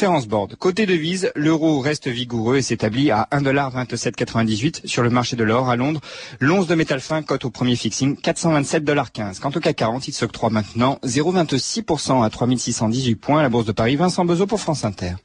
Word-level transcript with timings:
Ference 0.00 0.26
Board. 0.26 0.56
Côté 0.56 0.86
devise, 0.86 1.30
l'euro 1.36 1.78
reste 1.78 2.08
vigoureux 2.08 2.56
et 2.56 2.62
s'établit 2.62 3.10
à 3.10 3.28
1,2798 3.32 4.86
sur 4.86 5.02
le 5.02 5.10
marché 5.10 5.36
de 5.36 5.44
l'or 5.44 5.68
à 5.68 5.76
Londres. 5.76 6.00
L'once 6.40 6.66
de 6.66 6.74
métal 6.74 7.00
fin 7.00 7.20
cote 7.20 7.44
au 7.44 7.50
premier 7.50 7.76
fixing 7.76 8.16
427,15 8.16 9.40
Quant 9.40 9.50
au 9.54 9.60
CAC 9.60 9.76
40, 9.76 10.08
il 10.08 10.14
s'octroie 10.14 10.48
maintenant 10.48 10.98
0,26% 11.04 12.24
à 12.24 12.30
3618 12.30 13.14
points 13.16 13.40
à 13.40 13.42
la 13.42 13.50
Bourse 13.50 13.66
de 13.66 13.72
Paris. 13.72 13.96
Vincent 13.96 14.24
Bezot 14.24 14.46
pour 14.46 14.58
France 14.58 14.86
Inter. 14.86 15.16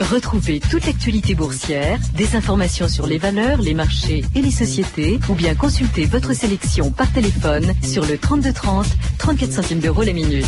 Retrouvez 0.00 0.58
toute 0.58 0.84
l'actualité 0.84 1.36
boursière, 1.36 2.00
des 2.16 2.34
informations 2.34 2.88
sur 2.88 3.06
les 3.06 3.18
valeurs, 3.18 3.62
les 3.62 3.74
marchés 3.74 4.24
et 4.34 4.42
les 4.42 4.50
sociétés, 4.50 5.20
ou 5.28 5.34
bien 5.34 5.54
consultez 5.54 6.06
votre 6.06 6.32
sélection 6.32 6.90
par 6.90 7.12
téléphone 7.12 7.72
sur 7.84 8.04
le 8.04 8.18
3230, 8.18 8.84
34 9.16 9.52
centimes 9.52 9.78
d'euros 9.78 10.02
la 10.02 10.12
minute. 10.12 10.46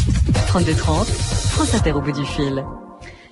3230, 0.48 1.06
France 1.06 1.72
Inter 1.72 1.92
au 1.92 2.00
bout 2.00 2.10
du 2.10 2.26
fil. 2.26 2.64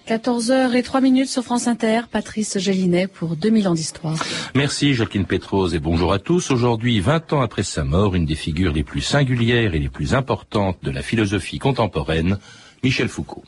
14h 0.06 0.74
et 0.74 0.82
3 0.82 1.00
minutes 1.00 1.28
sur 1.28 1.42
France 1.42 1.66
Inter, 1.66 2.02
Patrice 2.10 2.58
Gélinet 2.58 3.06
pour 3.06 3.36
2000 3.36 3.68
ans 3.68 3.74
d'histoire. 3.74 4.16
Merci 4.54 4.92
Jacqueline 4.92 5.24
Pétrose 5.24 5.74
et 5.74 5.78
bonjour 5.78 6.12
à 6.12 6.18
tous. 6.18 6.50
Aujourd'hui, 6.50 7.00
20 7.00 7.32
ans 7.32 7.40
après 7.40 7.62
sa 7.62 7.84
mort, 7.84 8.14
une 8.14 8.26
des 8.26 8.34
figures 8.34 8.72
les 8.72 8.84
plus 8.84 9.00
singulières 9.00 9.74
et 9.74 9.78
les 9.78 9.88
plus 9.88 10.14
importantes 10.14 10.76
de 10.82 10.90
la 10.90 11.00
philosophie 11.00 11.58
contemporaine, 11.58 12.38
Michel 12.82 13.08
Foucault. 13.08 13.44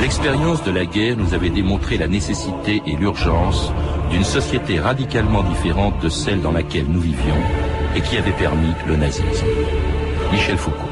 L'expérience 0.00 0.62
de 0.64 0.70
la 0.70 0.86
guerre 0.86 1.18
nous 1.18 1.34
avait 1.34 1.50
démontré 1.50 1.98
la 1.98 2.06
nécessité 2.06 2.80
et 2.86 2.96
l'urgence 2.96 3.72
d'une 4.10 4.24
société 4.24 4.78
radicalement 4.78 5.42
différente 5.42 6.02
de 6.02 6.08
celle 6.08 6.40
dans 6.40 6.52
laquelle 6.52 6.86
nous 6.86 7.00
vivions 7.00 7.42
et 7.94 8.00
qui 8.00 8.16
avait 8.16 8.32
permis 8.32 8.72
le 8.86 8.96
nazisme. 8.96 9.46
Michel 10.32 10.56
Foucault. 10.56 10.85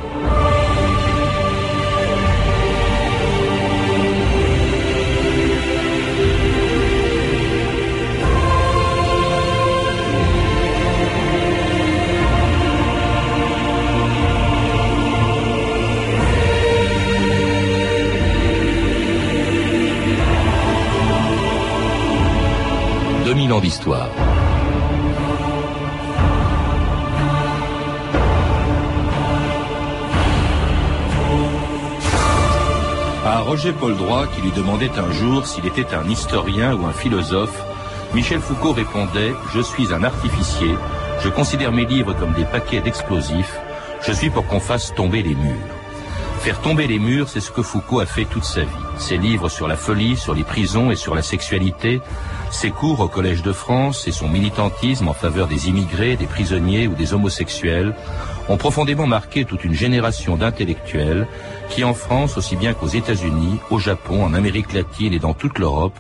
D'histoire. 23.61 24.09
À 33.27 33.41
Roger 33.41 33.73
Paul 33.73 33.97
Droit, 33.97 34.27
qui 34.27 34.43
lui 34.43 34.51
demandait 34.53 34.91
un 34.99 35.11
jour 35.13 35.47
s'il 35.47 35.67
était 35.67 35.95
un 35.95 36.09
historien 36.09 36.75
ou 36.75 36.87
un 36.87 36.93
philosophe, 36.93 37.63
Michel 38.15 38.41
Foucault 38.41 38.73
répondait⁇ 38.73 39.31
Je 39.55 39.61
suis 39.61 39.93
un 39.93 40.05
artificier, 40.05 40.75
je 41.21 41.29
considère 41.29 41.73
mes 41.73 41.85
livres 41.85 42.15
comme 42.15 42.33
des 42.33 42.45
paquets 42.45 42.81
d'explosifs, 42.81 43.59
je 44.07 44.13
suis 44.13 44.31
pour 44.31 44.47
qu'on 44.47 44.61
fasse 44.61 44.95
tomber 44.95 45.23
les 45.23 45.35
murs. 45.35 45.75
Faire 46.41 46.61
tomber 46.61 46.87
les 46.87 46.99
murs, 46.99 47.29
c'est 47.29 47.41
ce 47.41 47.51
que 47.51 47.63
Foucault 47.63 48.01
a 48.01 48.07
fait 48.07 48.27
toute 48.27 48.45
sa 48.45 48.61
vie. 48.61 48.84
Ses 48.99 49.17
livres 49.17 49.49
sur 49.49 49.69
la 49.69 49.77
folie, 49.77 50.17
sur 50.17 50.35
les 50.35 50.45
prisons 50.45 50.91
et 50.91 50.97
sur 50.97 51.15
la 51.15 51.23
sexualité, 51.23 52.01
ses 52.51 52.71
cours 52.71 53.01
au 53.01 53.09
Collège 53.09 53.43
de 53.43 53.53
France 53.53 54.07
et 54.07 54.13
son 54.13 54.29
militantisme 54.29 55.09
en 55.09 55.13
faveur 55.13 55.49
des 55.49 55.69
immigrés, 55.69 56.17
des 56.17 56.27
prisonniers 56.27 56.87
ou 56.87 56.95
des 56.95 57.13
homosexuels 57.13 57.95
ont 58.49 58.57
profondément 58.57 59.07
marqué 59.07 59.45
toute 59.45 59.65
une 59.65 59.75
génération 59.75 60.37
d'intellectuels 60.37 61.27
qui, 61.71 61.83
en 61.83 61.95
France 61.95 62.37
aussi 62.37 62.57
bien 62.57 62.75
qu'aux 62.75 62.87
États-Unis, 62.87 63.59
au 63.71 63.79
Japon, 63.79 64.25
en 64.25 64.35
Amérique 64.35 64.73
latine 64.73 65.13
et 65.13 65.19
dans 65.19 65.35
toute 65.35 65.59
l'Europe, 65.59 65.99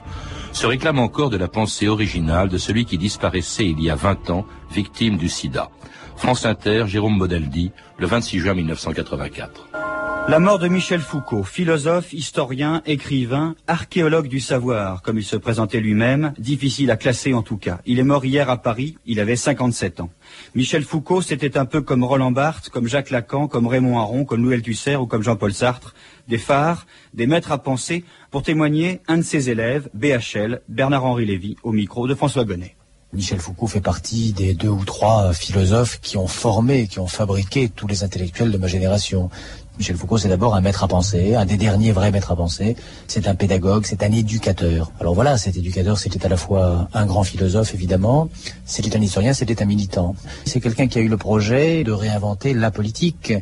se 0.52 0.66
réclament 0.66 1.00
encore 1.00 1.30
de 1.30 1.36
la 1.36 1.48
pensée 1.48 1.88
originale 1.88 2.48
de 2.48 2.58
celui 2.58 2.84
qui 2.84 2.96
disparaissait 2.96 3.66
il 3.66 3.82
y 3.82 3.90
a 3.90 3.96
20 3.96 4.30
ans, 4.30 4.46
victime 4.70 5.16
du 5.16 5.28
sida. 5.28 5.70
France 6.16 6.46
Inter, 6.46 6.84
Jérôme 6.86 7.16
Modeldi, 7.16 7.72
le 7.98 8.06
26 8.06 8.38
juin 8.38 8.54
1984. 8.54 9.83
La 10.26 10.38
mort 10.38 10.58
de 10.58 10.68
Michel 10.68 11.00
Foucault, 11.00 11.42
philosophe, 11.42 12.14
historien, 12.14 12.80
écrivain, 12.86 13.54
archéologue 13.66 14.26
du 14.26 14.40
savoir, 14.40 15.02
comme 15.02 15.18
il 15.18 15.24
se 15.24 15.36
présentait 15.36 15.80
lui-même, 15.80 16.32
difficile 16.38 16.90
à 16.90 16.96
classer 16.96 17.34
en 17.34 17.42
tout 17.42 17.58
cas. 17.58 17.80
Il 17.84 17.98
est 17.98 18.04
mort 18.04 18.24
hier 18.24 18.48
à 18.48 18.56
Paris, 18.56 18.96
il 19.04 19.20
avait 19.20 19.36
57 19.36 20.00
ans. 20.00 20.08
Michel 20.54 20.82
Foucault, 20.82 21.20
c'était 21.20 21.58
un 21.58 21.66
peu 21.66 21.82
comme 21.82 22.04
Roland 22.04 22.32
Barthes, 22.32 22.70
comme 22.70 22.88
Jacques 22.88 23.10
Lacan, 23.10 23.48
comme 23.48 23.66
Raymond 23.66 23.98
Aron, 23.98 24.24
comme 24.24 24.42
Louis 24.42 24.54
Althusser 24.54 24.96
ou 24.96 25.04
comme 25.06 25.22
Jean-Paul 25.22 25.52
Sartre, 25.52 25.94
des 26.26 26.38
phares, 26.38 26.86
des 27.12 27.26
maîtres 27.26 27.52
à 27.52 27.58
penser, 27.58 28.02
pour 28.30 28.42
témoigner 28.42 29.02
un 29.08 29.18
de 29.18 29.22
ses 29.22 29.50
élèves, 29.50 29.90
BHL, 29.92 30.62
Bernard-Henri 30.70 31.26
Lévy, 31.26 31.56
au 31.62 31.72
micro 31.72 32.08
de 32.08 32.14
François 32.14 32.44
Gonnet. 32.44 32.76
Michel 33.14 33.38
Foucault 33.38 33.68
fait 33.68 33.80
partie 33.80 34.32
des 34.32 34.54
deux 34.54 34.68
ou 34.68 34.84
trois 34.84 35.32
philosophes 35.32 36.00
qui 36.00 36.16
ont 36.16 36.26
formé, 36.26 36.88
qui 36.88 36.98
ont 36.98 37.06
fabriqué 37.06 37.68
tous 37.68 37.86
les 37.86 38.02
intellectuels 38.02 38.50
de 38.50 38.58
ma 38.58 38.66
génération. 38.66 39.30
Michel 39.76 39.96
Foucault, 39.96 40.18
c'est 40.18 40.28
d'abord 40.28 40.54
un 40.54 40.60
maître 40.60 40.84
à 40.84 40.88
penser, 40.88 41.34
un 41.34 41.44
des 41.44 41.56
derniers 41.56 41.90
vrais 41.90 42.12
maîtres 42.12 42.30
à 42.30 42.36
penser. 42.36 42.76
C'est 43.08 43.26
un 43.26 43.34
pédagogue, 43.34 43.84
c'est 43.86 44.04
un 44.04 44.12
éducateur. 44.12 44.92
Alors 45.00 45.14
voilà, 45.14 45.36
cet 45.36 45.56
éducateur, 45.56 45.98
c'était 45.98 46.24
à 46.24 46.28
la 46.28 46.36
fois 46.36 46.88
un 46.94 47.06
grand 47.06 47.24
philosophe, 47.24 47.74
évidemment, 47.74 48.28
c'était 48.64 48.96
un 48.96 49.00
historien, 49.00 49.32
c'était 49.32 49.62
un 49.62 49.66
militant. 49.66 50.14
C'est 50.44 50.60
quelqu'un 50.60 50.86
qui 50.86 50.98
a 50.98 51.02
eu 51.02 51.08
le 51.08 51.16
projet 51.16 51.82
de 51.82 51.90
réinventer 51.90 52.54
la 52.54 52.70
politique 52.70 53.32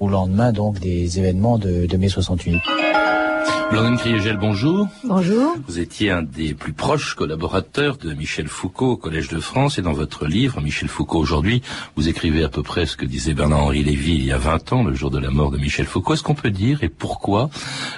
au 0.00 0.08
lendemain 0.08 0.52
donc 0.52 0.80
des 0.80 1.18
événements 1.20 1.56
de, 1.56 1.86
de 1.86 1.96
mai 1.96 2.08
68. 2.08 2.56
Blandine 3.70 3.96
Criégel, 3.96 4.36
bonjour. 4.36 4.88
Bonjour. 5.02 5.56
Vous 5.66 5.80
étiez 5.80 6.10
un 6.10 6.22
des 6.22 6.54
plus 6.54 6.72
proches 6.72 7.14
collaborateurs 7.14 7.96
de 7.96 8.12
Michel 8.14 8.46
Foucault 8.46 8.92
au 8.92 8.96
Collège 8.96 9.28
de 9.28 9.40
France 9.40 9.78
et 9.78 9.82
dans 9.82 9.92
votre 9.92 10.26
livre, 10.26 10.60
Michel 10.60 10.88
Foucault 10.88 11.18
aujourd'hui, 11.18 11.62
vous 11.96 12.08
écrivez 12.08 12.44
à 12.44 12.48
peu 12.48 12.62
près 12.62 12.86
ce 12.86 12.96
que 12.96 13.04
disait 13.04 13.34
Bernard-Henri 13.34 13.82
Lévy 13.82 14.14
il 14.14 14.24
y 14.24 14.32
a 14.32 14.38
20 14.38 14.72
ans, 14.72 14.84
le 14.84 14.94
jour 14.94 15.10
de 15.10 15.18
la 15.18 15.30
mort 15.30 15.50
de 15.50 15.58
Michel 15.58 15.86
Foucault. 15.86 16.14
Est-ce 16.14 16.22
qu'on 16.22 16.34
peut 16.34 16.50
dire 16.50 16.84
et 16.84 16.88
pourquoi, 16.88 17.50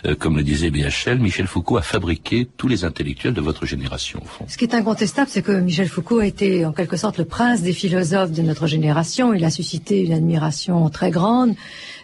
euh, 0.06 0.14
comme 0.14 0.36
le 0.36 0.42
disait 0.42 0.70
BHL, 0.70 1.18
Michel 1.18 1.46
Foucault 1.46 1.76
a 1.76 1.82
fabriqué 1.82 2.48
tous 2.56 2.68
les 2.68 2.84
intellectuels 2.84 3.34
de 3.34 3.42
votre 3.42 3.66
génération 3.66 4.20
au 4.24 4.26
fond? 4.26 4.44
Ce 4.48 4.56
qui 4.56 4.64
est 4.64 4.74
incontestable, 4.74 5.28
c'est 5.30 5.42
que 5.42 5.52
Michel 5.52 5.88
Foucault 5.88 6.20
a 6.20 6.26
été 6.26 6.64
en 6.64 6.72
quelque 6.72 6.96
sorte 6.96 7.18
le 7.18 7.26
prince 7.26 7.60
des 7.60 7.74
philosophes 7.74 8.32
de 8.32 8.42
notre 8.42 8.66
génération. 8.66 9.34
Il 9.34 9.44
a 9.44 9.50
suscité 9.50 10.00
une 10.00 10.14
admiration 10.14 10.88
très 10.88 11.10
grande. 11.10 11.54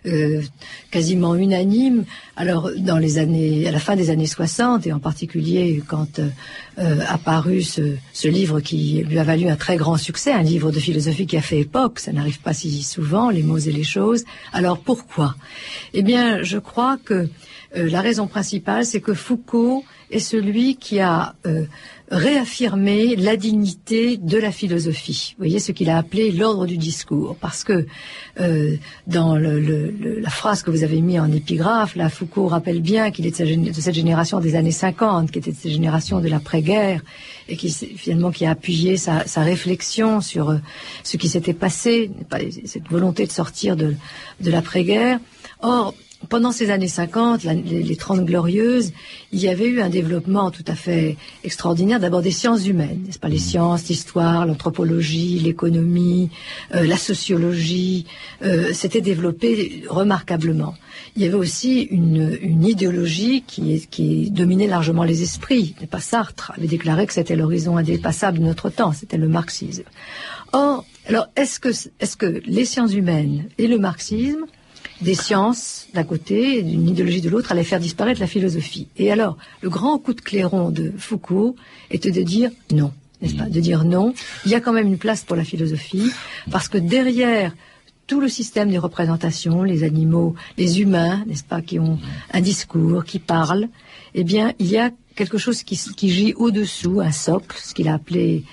Euh, 0.07 0.43
quasiment 0.91 1.35
unanime. 1.35 2.05
Alors, 2.37 2.71
dans 2.77 2.99
les 2.99 3.17
années, 3.17 3.54
à 3.67 3.71
la 3.71 3.79
fin 3.79 3.97
des 3.97 4.11
années 4.11 4.27
60, 4.27 4.87
et 4.87 4.93
en 4.93 4.99
particulier 4.99 5.83
quand 5.87 6.19
euh, 6.19 6.29
euh, 6.79 7.01
apparu 7.09 7.63
ce, 7.63 7.97
ce, 8.13 8.29
livre 8.29 8.61
qui 8.61 9.03
lui 9.05 9.19
a 9.19 9.25
valu 9.25 9.49
un 9.49 9.57
très 9.57 9.77
grand 9.77 9.97
succès, 9.97 10.33
un 10.33 10.43
livre 10.43 10.71
de 10.71 10.81
philosophie 10.81 11.27
qui 11.27 11.37
a 11.37 11.43
fait 11.43 11.61
époque, 11.61 11.99
ça 11.99 12.13
n'arrive 12.13 12.41
pas 12.41 12.53
si 12.53 12.83
souvent, 12.83 13.31
les 13.31 13.43
mots 13.43 13.59
et 13.59 13.73
les 13.73 13.85
choses. 13.85 14.25
Alors, 14.53 14.79
pourquoi? 14.79 15.35
Eh 15.93 16.03
bien, 16.03 16.43
je 16.43 16.59
crois 16.59 16.99
que 17.05 17.29
la 17.75 18.01
raison 18.01 18.27
principale, 18.29 18.87
c'est 18.87 19.01
que 19.01 19.15
Foucault 19.15 19.85
est 20.15 20.19
celui 20.21 20.77
qui 20.77 21.01
a 21.01 21.35
réaffirmer 22.11 23.17
la 23.17 23.37
dignité 23.37 24.19
de 24.19 24.37
la 24.39 24.53
philosophie. 24.53 25.35
Vous 25.37 25.45
voyez 25.45 25.59
ce 25.59 25.73
qu'il 25.73 25.89
a 25.89 25.97
appelé 25.97 26.31
l'ordre 26.31 26.67
du 26.67 26.77
discours, 26.77 27.37
parce 27.41 27.65
que 27.65 27.87
euh, 28.41 28.77
dans 29.07 29.37
la 29.37 30.31
phrase 30.31 30.63
que 30.63 30.71
vous 30.71 30.85
avez 30.85 31.01
mis 31.01 31.19
en 31.19 31.33
épigraphe, 31.33 31.97
là, 31.97 32.11
Foucault 32.11 32.47
rappelle 32.47 32.81
bien 32.81 33.11
qu'il 33.11 33.27
est 33.27 33.43
de, 33.43 33.73
cette 33.73 33.95
génération 33.95 34.41
des 34.41 34.55
années 34.55 34.71
50, 34.71 35.31
qui 35.31 35.39
était 35.39 35.53
de 35.53 35.57
cette 35.57 35.73
génération 35.73 36.21
de 36.21 36.29
l'après-guerre, 36.29 37.01
et 37.49 37.57
qui 37.57 37.71
finalement 37.71 38.31
qui 38.31 38.45
a 38.45 38.51
appuyé 38.51 38.97
sa, 38.97 39.27
sa 39.27 39.43
réflexion 39.43 40.21
sur 40.21 40.51
euh, 40.51 40.59
ce 41.05 41.17
qui 41.17 41.29
s'était 41.29 41.55
passé, 41.55 42.11
cette 42.67 42.89
volonté 42.89 43.27
de 43.27 43.33
sortir 43.33 43.77
de, 43.77 43.95
de 44.41 44.51
l'après-guerre. 44.51 45.21
Or, 45.63 45.95
pendant 46.29 46.53
ces 46.53 46.71
années 46.71 46.89
50, 46.89 47.45
les, 47.45 47.97
Trente 47.97 48.25
Glorieuses, 48.25 48.93
il 49.33 49.41
y 49.41 49.49
avait 49.49 49.67
eu 49.67 49.81
un 49.81 49.89
développement 49.89 50.51
tout 50.51 50.65
à 50.67 50.75
fait 50.75 51.17
extraordinaire, 51.43 52.01
d'abord 52.01 52.23
des 52.23 52.31
sciences 52.31 52.67
humaines, 52.67 53.03
n'est-ce 53.07 53.19
pas? 53.19 53.29
Les 53.29 53.37
mmh. 53.37 53.51
sciences, 53.51 53.89
l'histoire, 53.89 54.47
l'anthropologie, 54.47 55.39
l'économie, 55.39 56.31
euh, 56.75 56.87
la 56.87 56.97
sociologie, 56.97 58.07
euh, 58.43 58.73
s'étaient 58.73 59.01
développées 59.01 59.85
remarquablement. 59.89 60.75
Il 61.17 61.23
y 61.23 61.27
avait 61.27 61.35
aussi 61.35 61.83
une, 61.83 62.37
une 62.41 62.65
idéologie 62.65 63.43
qui, 63.47 63.87
qui, 63.89 64.31
dominait 64.31 64.67
largement 64.67 65.05
les 65.05 65.23
esprits. 65.23 65.75
Pas 65.91 66.01
Sartre 66.01 66.53
avait 66.57 66.67
déclaré 66.67 67.07
que 67.07 67.13
c'était 67.13 67.37
l'horizon 67.37 67.77
indépassable 67.77 68.39
de 68.39 68.45
notre 68.45 68.71
temps, 68.71 68.93
c'était 68.93 69.17
le 69.17 69.29
marxisme. 69.29 69.85
Or, 70.53 70.85
alors, 71.07 71.27
est-ce 71.37 71.61
que, 71.61 71.69
est-ce 72.01 72.17
que 72.17 72.41
les 72.47 72.65
sciences 72.65 72.95
humaines 72.95 73.49
et 73.59 73.67
le 73.67 73.79
marxisme 73.79 74.45
des 75.01 75.15
sciences 75.15 75.87
d'un 75.95 76.05
côté 76.05 76.59
et 76.59 76.63
d'une 76.63 76.89
idéologie 76.89 77.21
de 77.21 77.29
l'autre 77.29 77.53
allaient 77.53 77.65
faire 77.65 77.81
disparaître 77.81 78.21
la 78.21 78.27
philosophie. 78.27 78.89
Et 78.97 79.11
alors, 79.11 79.37
le 79.61 79.71
grand 79.71 79.99
coup 79.99 80.15
de 80.15 80.21
clairon 80.21 80.71
de 80.71 80.93
Foucault 80.97 81.57
était 81.91 82.13
de 82.13 82.23
dire 82.23 82.51
non, 82.73 82.93
n'est-ce 83.21 83.35
pas? 83.35 83.49
De 83.49 83.61
dire 83.61 83.85
non. 83.85 84.15
Il 84.45 84.51
y 84.51 84.55
a 84.55 84.61
quand 84.61 84.73
même 84.73 84.87
une 84.87 84.99
place 84.99 85.25
pour 85.25 85.37
la 85.37 85.45
philosophie, 85.45 86.11
parce 86.51 86.69
que 86.69 86.79
derrière 86.79 87.55
tout 88.07 88.21
le 88.21 88.29
système 88.29 88.71
des 88.71 88.79
représentations, 88.79 89.63
les 89.63 89.83
animaux, 89.83 90.35
les 90.59 90.81
humains, 90.81 91.25
n'est-ce 91.27 91.45
pas, 91.45 91.63
qui 91.63 91.79
ont 91.79 91.99
un 92.33 92.41
discours, 92.41 93.05
qui 93.05 93.19
parlent, 93.19 93.69
eh 94.15 94.25
bien, 94.25 94.53
il 94.59 94.67
y 94.67 94.77
a 94.77 94.91
quelque 95.17 95.39
chose 95.39 95.63
qui, 95.63 95.77
qui 95.97 96.11
gît 96.11 96.35
au-dessous, 96.35 97.01
un 97.01 97.13
socle, 97.13 97.57
ce 97.63 97.73
qu'il 97.73 97.89
a 97.89 97.95
appelé 97.95 98.45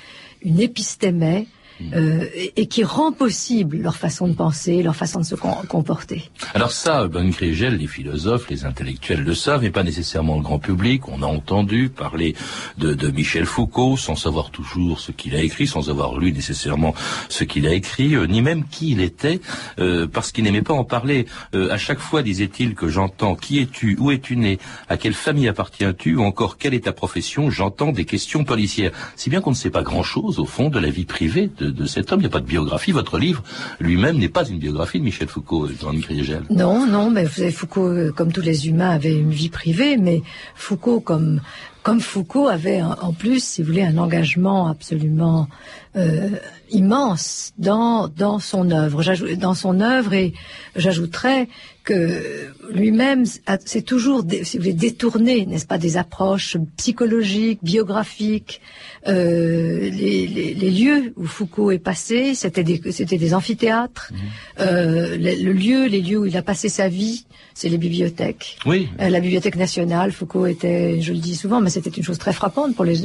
une 0.41 0.59
épistémée, 0.59 1.47
euh, 1.93 2.25
et, 2.55 2.67
qui 2.67 2.83
rend 2.83 3.11
possible 3.11 3.77
leur 3.77 3.95
façon 3.95 4.27
de 4.27 4.33
penser, 4.33 4.81
leur 4.81 4.95
façon 4.95 5.19
de 5.19 5.25
se 5.25 5.35
comporter. 5.35 6.29
Alors 6.53 6.71
ça, 6.71 7.07
Ben 7.07 7.29
Grigel, 7.29 7.77
les 7.77 7.87
philosophes, 7.87 8.49
les 8.49 8.65
intellectuels 8.65 9.23
le 9.23 9.33
savent, 9.33 9.61
mais 9.61 9.71
pas 9.71 9.83
nécessairement 9.83 10.35
le 10.37 10.41
grand 10.41 10.59
public. 10.59 11.07
On 11.07 11.21
a 11.21 11.25
entendu 11.25 11.89
parler 11.89 12.35
de, 12.77 12.95
Michel 13.11 13.45
Foucault 13.45 13.97
sans 13.97 14.15
savoir 14.15 14.51
toujours 14.51 14.99
ce 14.99 15.11
qu'il 15.11 15.35
a 15.35 15.41
écrit, 15.41 15.67
sans 15.67 15.89
avoir 15.89 16.17
lu 16.17 16.31
nécessairement 16.31 16.93
ce 17.29 17.43
qu'il 17.43 17.67
a 17.67 17.73
écrit, 17.73 18.15
euh, 18.15 18.25
ni 18.25 18.41
même 18.41 18.65
qui 18.65 18.91
il 18.91 19.01
était, 19.01 19.41
euh, 19.79 20.07
parce 20.07 20.31
qu'il 20.31 20.43
n'aimait 20.43 20.61
pas 20.61 20.73
en 20.73 20.85
parler. 20.85 21.25
à 21.53 21.77
chaque 21.77 21.99
fois, 21.99 22.23
disait-il, 22.23 22.75
que 22.75 22.87
j'entends 22.87 23.35
qui 23.35 23.59
es-tu, 23.59 23.97
où 23.99 24.11
es-tu 24.11 24.37
né, 24.37 24.59
à 24.87 24.97
quelle 24.97 25.13
famille 25.13 25.47
appartiens-tu, 25.47 26.15
ou 26.15 26.23
encore 26.23 26.57
quelle 26.57 26.73
est 26.73 26.85
ta 26.85 26.93
profession, 26.93 27.49
j'entends 27.49 27.91
des 27.91 28.05
questions 28.05 28.43
policières. 28.43 28.91
Si 29.15 29.29
bien 29.29 29.41
qu'on 29.41 29.51
ne 29.51 29.55
sait 29.55 29.69
pas 29.69 29.83
grand-chose, 29.83 30.39
au 30.39 30.45
fond, 30.45 30.69
de 30.69 30.79
la 30.79 30.89
vie 30.89 31.05
privée 31.05 31.49
de 31.71 31.85
cet 31.85 32.11
homme. 32.11 32.19
Il 32.19 32.23
n'y 32.23 32.27
a 32.27 32.31
pas 32.31 32.39
de 32.39 32.45
biographie. 32.45 32.91
Votre 32.91 33.17
livre 33.17 33.43
lui-même 33.79 34.17
n'est 34.17 34.29
pas 34.29 34.45
une 34.47 34.59
biographie 34.59 34.99
de 34.99 35.05
Michel 35.05 35.27
Foucault, 35.27 35.67
Jean 35.67 35.93
Griegel. 35.93 36.43
Non, 36.49 36.85
non, 36.85 37.09
mais 37.09 37.25
Foucault, 37.25 37.87
euh, 37.87 38.11
comme 38.11 38.31
tous 38.31 38.41
les 38.41 38.67
humains, 38.67 38.89
avait 38.91 39.15
une 39.15 39.31
vie 39.31 39.49
privée, 39.49 39.97
mais 39.97 40.21
Foucault, 40.55 40.99
comme 40.99 41.41
comme 41.83 41.99
Foucault 41.99 42.47
avait 42.47 42.81
en 42.81 43.13
plus, 43.13 43.43
si 43.43 43.61
vous 43.61 43.69
voulez, 43.69 43.83
un 43.83 43.97
engagement 43.97 44.67
absolument 44.67 45.47
euh, 45.95 46.29
immense 46.69 47.53
dans 47.57 48.07
dans 48.07 48.39
son 48.39 48.71
œuvre, 48.71 49.03
dans 49.35 49.55
son 49.55 49.81
œuvre 49.81 50.13
et 50.13 50.33
j'ajouterais 50.75 51.47
que 51.83 52.51
lui-même 52.71 53.25
s'est 53.25 53.81
toujours, 53.81 54.23
si 54.43 54.57
vous 54.57 54.63
voulez, 54.63 54.73
détourné, 54.73 55.45
n'est-ce 55.47 55.65
pas, 55.65 55.79
des 55.79 55.97
approches 55.97 56.57
psychologiques, 56.77 57.59
biographiques. 57.63 58.61
Euh, 59.07 59.89
les, 59.89 60.27
les, 60.27 60.53
les, 60.53 60.69
lieux 60.69 61.13
où 61.17 61.25
Foucault 61.25 61.71
est 61.71 61.79
passé, 61.79 62.35
c'était 62.35 62.63
des, 62.63 62.79
c'était 62.91 63.17
des 63.17 63.33
amphithéâtres. 63.33 64.11
Mmh. 64.13 64.17
Euh, 64.59 65.17
le, 65.17 65.43
le, 65.43 65.53
lieu, 65.53 65.87
les 65.87 66.01
lieux 66.01 66.19
où 66.19 66.25
il 66.27 66.37
a 66.37 66.43
passé 66.43 66.69
sa 66.69 66.87
vie, 66.87 67.25
c'est 67.55 67.67
les 67.67 67.79
bibliothèques. 67.79 68.57
Oui. 68.67 68.89
La 68.99 69.19
bibliothèque 69.19 69.55
nationale, 69.55 70.11
Foucault 70.11 70.45
était, 70.45 71.01
je 71.01 71.13
le 71.13 71.19
dis 71.19 71.35
souvent, 71.35 71.61
mais 71.61 71.70
c'était 71.71 71.89
une 71.89 72.03
chose 72.03 72.17
très 72.17 72.33
frappante 72.33 72.75
pour 72.75 72.85
les, 72.85 72.95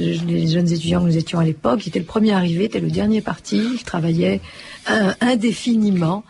jeunes 0.46 0.70
étudiants 0.70 1.00
que 1.00 1.06
nous 1.06 1.16
étions 1.16 1.38
à 1.38 1.44
l'époque. 1.44 1.86
Était 1.86 1.98
le 1.98 2.04
premier 2.04 2.32
arrivé, 2.32 2.64
était 2.64 2.80
le 2.80 2.90
dernier 2.90 3.20
parti. 3.20 3.56
Il 3.74 3.82
travaillait 3.84 4.40
indéfiniment 5.20 6.24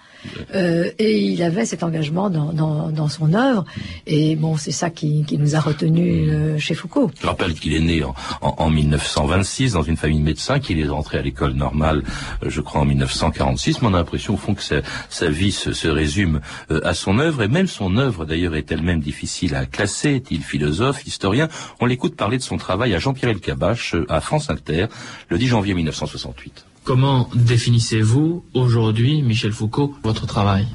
euh, 0.55 0.91
et 0.99 1.19
il 1.19 1.43
avait 1.43 1.65
cet 1.65 1.83
engagement 1.83 2.31
dans, 2.31 2.53
dans, 2.53 3.09
son 3.09 3.35
œuvre. 3.35 3.65
Et 4.07 4.37
bon, 4.37 4.57
c'est 4.57 4.73
ça 4.73 4.91
qui, 4.91 5.25
qui, 5.25 5.39
nous 5.39 5.55
a 5.55 5.61
retenus 5.61 6.29
euh, 6.31 6.59
chez 6.59 6.75
Foucault. 6.75 7.11
Je 7.21 7.27
rappelle 7.27 7.55
qu'il 7.55 7.75
est 7.75 7.81
né 7.81 8.03
en, 8.03 8.15
en, 8.41 8.55
en, 8.59 8.71
1926 8.71 9.73
dans 9.73 9.83
une 9.83 9.97
famille 9.97 10.19
de 10.19 10.25
médecins, 10.25 10.59
qu'il 10.59 10.81
est 10.81 10.89
rentré 10.89 11.19
à 11.19 11.23
l'école 11.23 11.53
normale, 11.53 12.03
euh, 12.43 12.51
je 12.51 12.61
crois, 12.61 12.81
en 12.81 12.85
1946. 12.85 13.83
Mais 13.83 13.89
on 13.89 13.95
a 13.95 13.99
l'impression, 13.99 14.35
au 14.35 14.39
fond, 14.39 14.55
que 14.55 14.63
sa, 14.63 14.77
sa 15.09 15.29
vie 15.29 15.53
se, 15.53 15.73
se 15.73 15.89
résume 15.89 16.41
à 16.71 16.95
son 16.95 17.19
œuvre. 17.19 17.43
Et 17.43 17.49
même 17.49 17.67
son 17.67 17.97
œuvre, 17.97 18.25
d'ailleurs, 18.25 18.57
est 18.57 18.71
elle-même 18.73 19.01
difficile 19.01 19.55
à 19.55 19.67
classer. 19.67 20.17
Est-il 20.17 20.43
philosophe, 20.43 21.07
historien 21.07 21.49
On 21.81 21.87
l'écoute 21.87 22.17
parler 22.17 22.39
de 22.39 22.43
son 22.43 22.57
travail 22.57 22.95
à 22.95 22.99
Jean-Pierre 22.99 23.31
Elkabach, 23.31 23.95
à 24.09 24.21
France 24.21 24.51
Inter, 24.51 24.87
le 25.29 25.39
10 25.39 25.47
janvier 25.49 25.75
1968. 25.75 26.67
Comment 26.87 27.29
définissez-vous 27.35 28.45
aujourd'hui, 28.55 29.21
Michel 29.21 29.51
Foucault, 29.51 29.93
votre 30.05 30.25
travail? 30.25 30.69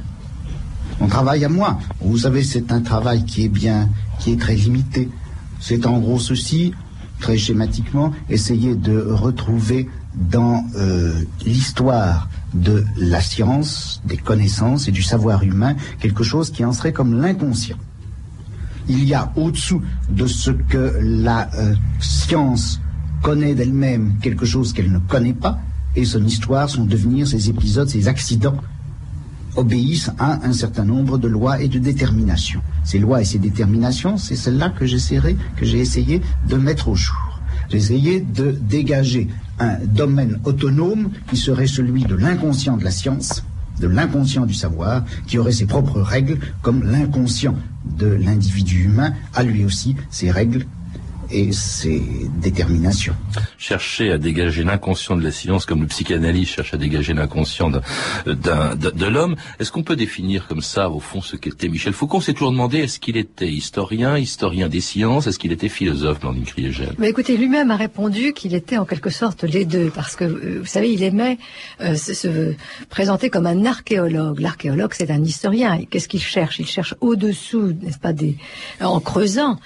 Mon 1.00 1.08
travail 1.08 1.46
à 1.46 1.48
moi, 1.48 1.80
vous 2.02 2.18
savez, 2.18 2.44
c'est 2.44 2.74
un 2.74 2.81
travail 2.81 3.24
qui 3.24 3.46
est 3.46 3.48
bien, 3.48 3.88
qui 4.19 4.34
est 4.34 4.36
très 4.36 4.56
limité. 4.56 5.08
C'est 5.62 5.86
en 5.86 6.00
gros 6.00 6.19
ceci, 6.19 6.74
très 7.22 7.38
schématiquement, 7.38 8.12
essayer 8.30 8.75
de 8.75 9.00
retrouver 9.00 9.88
dans 10.13 10.66
euh, 10.75 11.13
l'histoire 11.46 12.28
de 12.54 12.84
la 12.98 13.22
science, 13.22 14.02
des 14.04 14.18
connaissances 14.18 14.90
et 14.90 14.92
du 14.92 15.04
savoir 15.04 15.44
humain 15.44 15.78
quelque 16.02 16.25
chose 16.25 16.52
qui 16.52 16.66
en 16.66 16.74
serait 16.74 16.92
comme 16.92 17.22
l'inconscient. 17.22 17.78
Il 18.90 19.06
y 19.06 19.14
a 19.14 19.31
au-dessous 19.38 19.81
de 20.10 20.28
ce 20.28 20.52
que 20.52 20.94
la 21.02 21.50
euh, 21.56 21.74
science 22.02 22.81
connaît 23.24 23.56
d'elle-même 23.56 24.16
quelque 24.22 24.46
chose 24.46 24.74
qu'elle 24.74 24.92
ne 24.92 25.00
connaît 25.00 25.31
pas, 25.31 25.57
et 25.96 26.06
son 26.06 26.24
histoire, 26.26 26.70
son 26.70 26.86
devenir, 26.86 27.28
ses 27.28 27.50
épisodes, 27.50 27.90
ses 27.90 28.08
accidents 28.08 28.58
obéissent 29.56 30.12
à 30.18 30.46
un 30.46 30.54
certain 30.54 30.86
nombre 30.86 31.18
de 31.18 31.28
lois 31.28 31.62
et 31.62 31.68
de 31.68 31.80
déterminations. 31.80 32.62
Ces 32.84 33.00
lois 33.00 33.22
et 33.22 33.26
ces 33.26 33.40
déterminations, 33.40 34.18
c'est 34.18 34.36
celles-là 34.36 34.70
que 34.70 34.86
j'essaierai, 34.86 35.36
que 35.58 35.66
j'ai 35.66 35.80
essayé 35.80 36.22
de 36.48 36.56
mettre 36.56 36.88
au 36.88 36.96
jour. 36.96 37.42
J'ai 37.70 37.78
essayé 37.78 38.22
de 38.22 38.52
dégager 38.52 39.28
un 39.60 39.78
domaine 39.86 40.40
autonome 40.46 41.10
qui 41.30 41.38
serait 41.38 41.68
celui 41.68 42.04
de 42.04 42.16
l'inconscient 42.16 42.78
de 42.78 42.84
la 42.84 42.92
science, 42.92 43.44
de 43.80 43.88
l'inconscient 43.88 44.46
du 44.46 44.54
savoir, 44.54 45.04
qui 45.28 45.38
aurait 45.38 45.52
ses 45.52 45.66
propres 45.66 46.02
règles, 46.02 46.40
comme 46.62 46.84
l'inconscient 46.84 47.56
de 47.98 48.08
l'individu 48.08 48.84
humain 48.86 49.14
a 49.34 49.44
lui 49.44 49.66
aussi 49.66 49.96
ses 50.10 50.32
règles 50.32 50.66
et 51.31 51.51
ses 51.51 52.01
déterminations. 52.42 53.16
Chercher 53.57 54.12
à 54.12 54.18
dégager 54.18 54.63
l'inconscient 54.63 55.16
de 55.16 55.24
la 55.24 55.31
science 55.31 55.66
comme 55.66 55.81
le 55.81 55.88
psychanalyse 55.88 56.48
cherche 56.48 56.74
à 56.74 56.78
dégager 56.78 57.13
l'inconscient 57.13 57.69
de 57.69 59.06
l'homme. 59.06 59.36
Est-ce 59.60 59.72
qu'on 59.72 59.83
peut 59.83 59.95
définir 59.95 60.48
comme 60.48 60.62
ça, 60.62 60.89
au 60.89 61.00
fond, 61.00 61.22
ce 61.22 61.36
qu'était 61.36 61.69
Michel 61.69 61.94
Foucault? 61.94 62.18
On 62.18 62.22
s'est 62.22 62.33
toujours 62.33 62.51
demandé, 62.51 62.80
est-ce 62.80 63.00
qu'il 63.00 63.18
était 63.18 63.50
historien, 63.50 64.18
historien 64.18 64.69
des 64.69 64.81
sciences, 64.81 65.28
est-ce 65.28 65.39
qu'il 65.39 65.51
était 65.51 65.69
philosophe, 65.69 66.19
Blandine 66.19 66.44
Kriegel 66.44 66.94
Mais 66.98 67.10
écoutez, 67.10 67.38
lui-même 67.38 67.72
a 67.72 67.75
répondu 67.75 68.33
qu'il 68.33 68.54
était 68.54 68.78
en 68.78 68.86
quelque 68.86 69.10
sorte 69.10 69.44
les 69.44 69.66
deux, 69.66 69.89
parce 69.89 70.16
que, 70.16 70.25
euh, 70.25 70.60
vous 70.62 70.66
savez, 70.66 70.92
il 70.92 71.04
aimait 71.04 71.38
euh, 71.81 71.95
se, 71.95 72.54
présenter 72.89 73.30
comme 73.30 73.45
un 73.45 73.66
archéologue. 73.66 74.39
L'archéologue, 74.39 74.94
c'est 74.94 75.12
un 75.12 75.24
historien. 75.24 75.80
Qu'est-ce 75.89 76.07
qu'il 76.07 76.22
cherche? 76.22 76.60
Il 76.60 76.68
cherche 76.68 76.95
au-dessous, 77.01 77.74
n'est-ce 77.81 78.00
pas, 78.00 78.13
des, 78.13 78.38
en 78.80 79.00
creusant, 79.00 79.57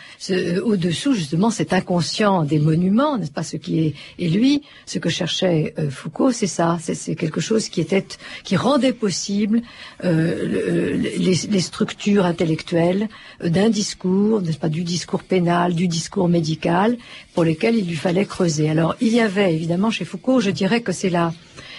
au-dessous, 0.64 1.14
justement, 1.14 1.50
cet 1.56 1.72
inconscient 1.74 2.44
des 2.44 2.60
monuments, 2.60 3.18
n'est-ce 3.18 3.32
pas 3.32 3.44
ce 3.44 3.58
qui 3.58 3.96
est 4.20 4.28
lui, 4.28 4.62
ce 4.86 5.00
que 5.00 5.10
cherchait 5.10 5.74
euh, 5.80 5.90
Foucault, 5.90 6.32
c'est 6.32 6.48
ça, 6.60 6.78
c'est 6.82 7.16
quelque 7.16 7.42
chose 7.42 7.70
qui 7.70 7.80
était 7.82 8.06
qui 8.44 8.56
rendait 8.58 8.94
possible 8.94 9.62
euh, 10.04 10.98
les, 11.18 11.62
structures 11.62 12.26
intellectuelles 12.26 13.08
euh, 13.42 13.50
d'un 13.50 13.70
discours, 13.70 14.42
n'est-ce 14.42 14.58
pas, 14.58 14.70
du 14.70 14.84
discours 14.84 15.24
pénal, 15.24 15.74
du 15.74 15.88
discours 15.88 16.28
médical, 16.28 16.98
pour 17.34 17.44
lesquels 17.46 17.76
il 17.76 17.88
lui 17.88 17.96
fallait 17.96 18.26
creuser. 18.26 18.70
Alors 18.70 18.96
il 19.00 19.14
y 19.14 19.22
avait 19.22 19.54
évidemment 19.54 19.92
chez 19.92 20.06
Foucault, 20.06 20.42
je 20.42 20.52
dirais 20.52 20.82
que 20.82 20.92
c'est 20.92 21.10
la 21.10 21.34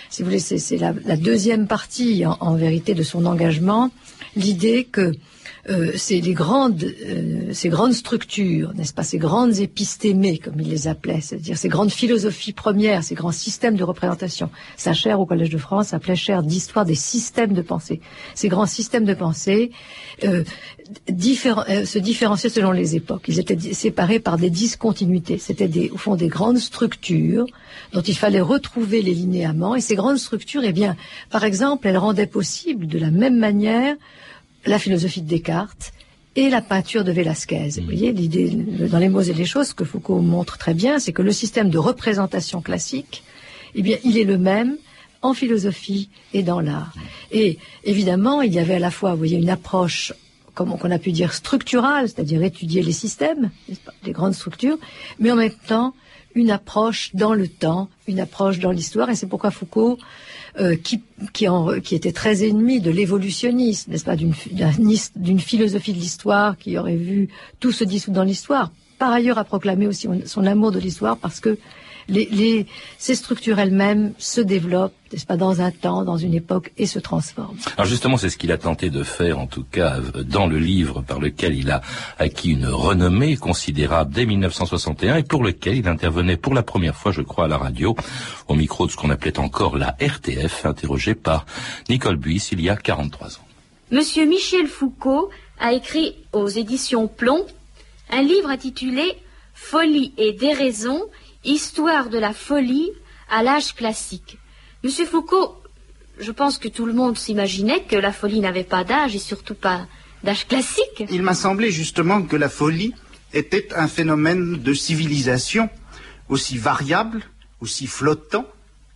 si 0.09 0.23
vous 0.23 0.29
voulez, 0.29 0.39
c'est 0.39 0.79
la, 0.79 0.93
deuxième 1.17 1.67
partie 1.67 2.25
en, 2.27 2.55
vérité 2.55 2.95
de 2.95 3.03
son 3.03 3.27
engagement, 3.27 3.91
l'idée 4.37 4.85
que 4.85 5.13
euh, 5.69 5.93
c'est 5.97 6.21
les 6.21 6.33
grandes, 6.33 6.85
euh, 6.85 7.53
ces 7.53 7.69
grandes 7.69 7.93
structures, 7.93 8.73
n'est-ce 8.75 8.95
pas, 8.95 9.03
ces 9.03 9.19
grandes 9.19 9.59
épistémées, 9.59 10.39
comme 10.39 10.61
il 10.61 10.69
les 10.69 10.87
appelait, 10.87 11.21
c'est-à-dire 11.21 11.59
ces 11.59 11.69
grandes 11.69 11.91
philosophies 11.91 12.53
premières, 12.53 13.03
ces 13.03 13.17
grands 13.17 13.33
systèmes 13.33 13.77
de 13.77 13.83
représentation. 13.83 14.51
Sa 14.77 14.93
chaire 14.93 15.19
au 15.19 15.27
Collège 15.27 15.51
de 15.51 15.59
France 15.59 15.89
s'appelait 15.89 16.15
chaire 16.15 16.45
d'histoire 16.45 16.85
des 16.85 16.95
systèmes 16.95 17.53
de 17.53 17.63
pensée. 17.63 18.01
Ces 18.35 18.49
grands 18.49 18.67
systèmes 18.67 19.05
de 19.05 19.15
pensée 19.15 19.73
euh, 20.23 20.45
se 21.09 21.99
différenciaient 21.99 22.49
selon 22.49 22.71
les 22.71 22.95
époques. 22.95 23.25
Ils 23.27 23.41
étaient 23.41 23.59
séparés 23.75 24.21
par 24.21 24.39
des 24.39 24.51
discontinuités. 24.51 25.39
C'était 25.39 25.91
au 25.91 25.97
fond 25.97 26.15
des 26.15 26.29
grandes 26.29 26.59
structures 26.59 27.47
dont 27.93 28.03
il 28.03 28.17
fallait 28.17 28.41
retrouver 28.41 29.03
les 29.03 29.15
linéaments. 29.15 29.75
Et 29.75 29.81
ces 29.81 29.97
grandes 29.97 30.19
structures, 30.19 30.63
eh 30.65 30.73
bien, 30.73 30.97
par 31.31 31.43
exemple, 31.43 31.89
elles 31.89 31.99
rendaient 31.99 32.27
possible 32.27 32.87
de 32.87 32.99
la 33.01 33.11
même 33.11 33.37
manière 33.37 33.97
la 34.67 34.79
philosophie 34.79 35.23
de 35.23 35.29
Descartes 35.29 35.93
et 36.35 36.51
la 36.51 36.61
peinture 36.61 37.05
de 37.05 37.13
Velázquez. 37.13 37.71
Vous 37.79 37.85
voyez, 37.85 38.13
l'idée, 38.13 38.51
dans 38.51 38.99
les 38.99 39.09
mots 39.09 39.23
et 39.23 39.33
les 39.33 39.45
choses, 39.45 39.73
que 39.73 39.85
Foucault 39.85 40.21
montre 40.21 40.59
très 40.59 40.75
bien, 40.75 40.99
c'est 40.99 41.13
que 41.13 41.23
le 41.23 41.33
système 41.33 41.71
de 41.71 41.79
représentation 41.79 42.61
classique, 42.61 43.23
eh 43.75 43.83
bien, 43.83 43.97
il 44.05 44.19
est 44.19 44.25
le 44.25 44.39
même 44.39 44.77
en 45.23 45.33
philosophie 45.33 46.11
et 46.35 46.43
dans 46.43 46.61
l'art. 46.61 46.93
Et 47.33 47.59
évidemment, 47.85 48.43
il 48.43 48.53
y 48.53 48.59
avait 48.59 48.75
à 48.75 48.79
la 48.79 48.91
fois, 48.91 49.13
vous 49.13 49.19
voyez, 49.19 49.39
une 49.39 49.51
approche, 49.51 50.13
comme 50.55 50.73
on 50.73 50.91
a 50.91 50.99
pu 50.99 51.13
dire, 51.13 51.33
structurale, 51.33 52.09
c'est-à-dire 52.09 52.43
étudier 52.43 52.83
les 52.83 52.93
systèmes, 52.93 53.51
les 54.05 54.13
grandes 54.13 54.35
structures, 54.35 54.79
mais 55.19 55.31
en 55.31 55.37
même 55.37 55.55
temps, 55.67 55.95
une 56.35 56.51
approche 56.51 57.15
dans 57.15 57.33
le 57.33 57.49
temps, 57.49 57.89
une 58.07 58.21
approche 58.21 58.59
dans 58.59 58.71
l'histoire, 58.71 59.09
et 59.09 59.15
c'est 59.15 59.27
pourquoi 59.27 59.51
Foucault 59.51 59.99
euh, 60.59 60.77
qui, 60.77 61.03
qui, 61.33 61.49
en, 61.49 61.81
qui, 61.81 61.95
était 61.95 62.13
très 62.13 62.45
ennemi 62.45 62.81
de 62.81 62.91
l'évolutionnisme, 62.91 63.91
n'est-ce 63.91 64.05
pas, 64.05 64.17
d'une 64.17 65.41
philosophie 65.41 65.93
de 65.93 65.99
l'histoire 65.99 66.57
qui 66.57 66.79
aurait 66.79 66.97
vu 66.97 67.29
tout 67.61 67.73
se 67.73 67.85
dissoudre 67.85 68.17
dans 68.17 68.25
l'histoire. 68.25 68.71
Par 68.99 69.13
ailleurs, 69.13 69.39
a 69.39 69.45
proclamé 69.45 69.87
aussi 69.87 70.09
son 70.25 70.47
amour 70.47 70.73
de 70.73 70.79
l'histoire 70.79 71.19
parce 71.19 71.41
que 71.41 71.59
les, 72.09 72.67
ces 72.99 73.15
structures 73.15 73.59
elles-mêmes 73.59 74.13
se 74.19 74.41
développent, 74.41 74.95
n'est-ce 75.13 75.27
pas, 75.27 75.37
dans 75.37 75.61
un 75.61 75.71
temps, 75.71 76.05
dans 76.05 76.17
une 76.17 76.35
époque, 76.35 76.73
et 76.79 76.87
se 76.87 76.99
transforment. 76.99 77.57
Alors 77.77 77.87
justement, 77.87 78.17
c'est 78.17 78.31
ce 78.31 78.37
qu'il 78.37 78.53
a 78.53 78.59
tenté 78.59 78.91
de 78.91 79.03
faire, 79.03 79.39
en 79.39 79.47
tout 79.47 79.65
cas, 79.65 79.99
dans 80.25 80.47
le 80.47 80.59
livre 80.59 81.03
par 81.03 81.21
lequel 81.21 81.55
il 81.55 81.71
a 81.71 81.81
acquis 82.19 82.51
une 82.51 82.67
renommée 82.67 83.37
considérable 83.37 84.13
dès 84.13 84.27
1961 84.27 85.17
et 85.17 85.23
pour 85.23 85.43
lequel 85.43 85.77
il 85.77 85.89
intervenait 85.89 86.37
pour 86.37 86.55
la 86.55 86.63
première 86.63 86.97
fois, 86.97 87.13
je 87.13 87.23
crois, 87.23 87.47
à 87.47 87.49
la 87.49 87.59
radio, 87.59 87.97
au 88.49 88.55
micro 88.55 88.87
de 88.87 88.93
ce 88.93 88.97
qu'on 88.97 89.11
appelait 89.11 89.39
encore 89.39 89.77
la 89.77 89.97
RTF, 90.01 90.67
interrogé 90.67 91.15
par 91.15 91.47
Nicole 91.89 92.17
Buis 92.17 92.49
il 92.53 92.61
y 92.61 92.69
a 92.69 92.77
43 92.77 93.29
ans. 93.29 93.47
Monsieur 93.91 94.27
Michel 94.27 94.67
Foucault 94.67 95.31
a 95.61 95.73
écrit 95.73 96.17
aux 96.33 96.49
éditions 96.49 97.07
Plomb 97.09 97.47
un 98.11 98.23
livre 98.23 98.51
intitulé 98.51 99.17
Folie 99.55 100.13
et 100.19 100.33
déraison, 100.33 101.03
histoire 101.47 102.11
de 102.11 102.19
la 102.19 102.33
folie 102.33 102.91
à 103.31 103.43
l'âge 103.43 103.75
classique. 103.75 104.39
Monsieur 104.85 105.07
Foucault, 105.07 105.57
je 106.19 106.33
pense 106.33 106.59
que 106.59 106.69
tout 106.69 106.87
le 106.87 106.93
monde 106.93 107.17
s'imaginait 107.17 107.83
que 107.85 107.97
la 107.97 108.13
folie 108.13 108.41
n'avait 108.41 108.65
pas 108.65 108.85
d'âge 108.85 109.15
et 109.15 109.19
surtout 109.19 109.55
pas 109.55 109.87
d'âge 110.23 110.47
classique. 110.47 111.05
Il 111.11 111.23
m'a 111.23 111.35
semblé 111.35 111.71
justement 111.71 112.23
que 112.23 112.37
la 112.37 112.49
folie 112.49 112.95
était 113.33 113.73
un 113.75 113.89
phénomène 113.89 114.57
de 114.63 114.75
civilisation 114.75 115.69
aussi 116.29 116.59
variable, 116.59 117.23
aussi 117.61 117.87
flottant 117.87 118.47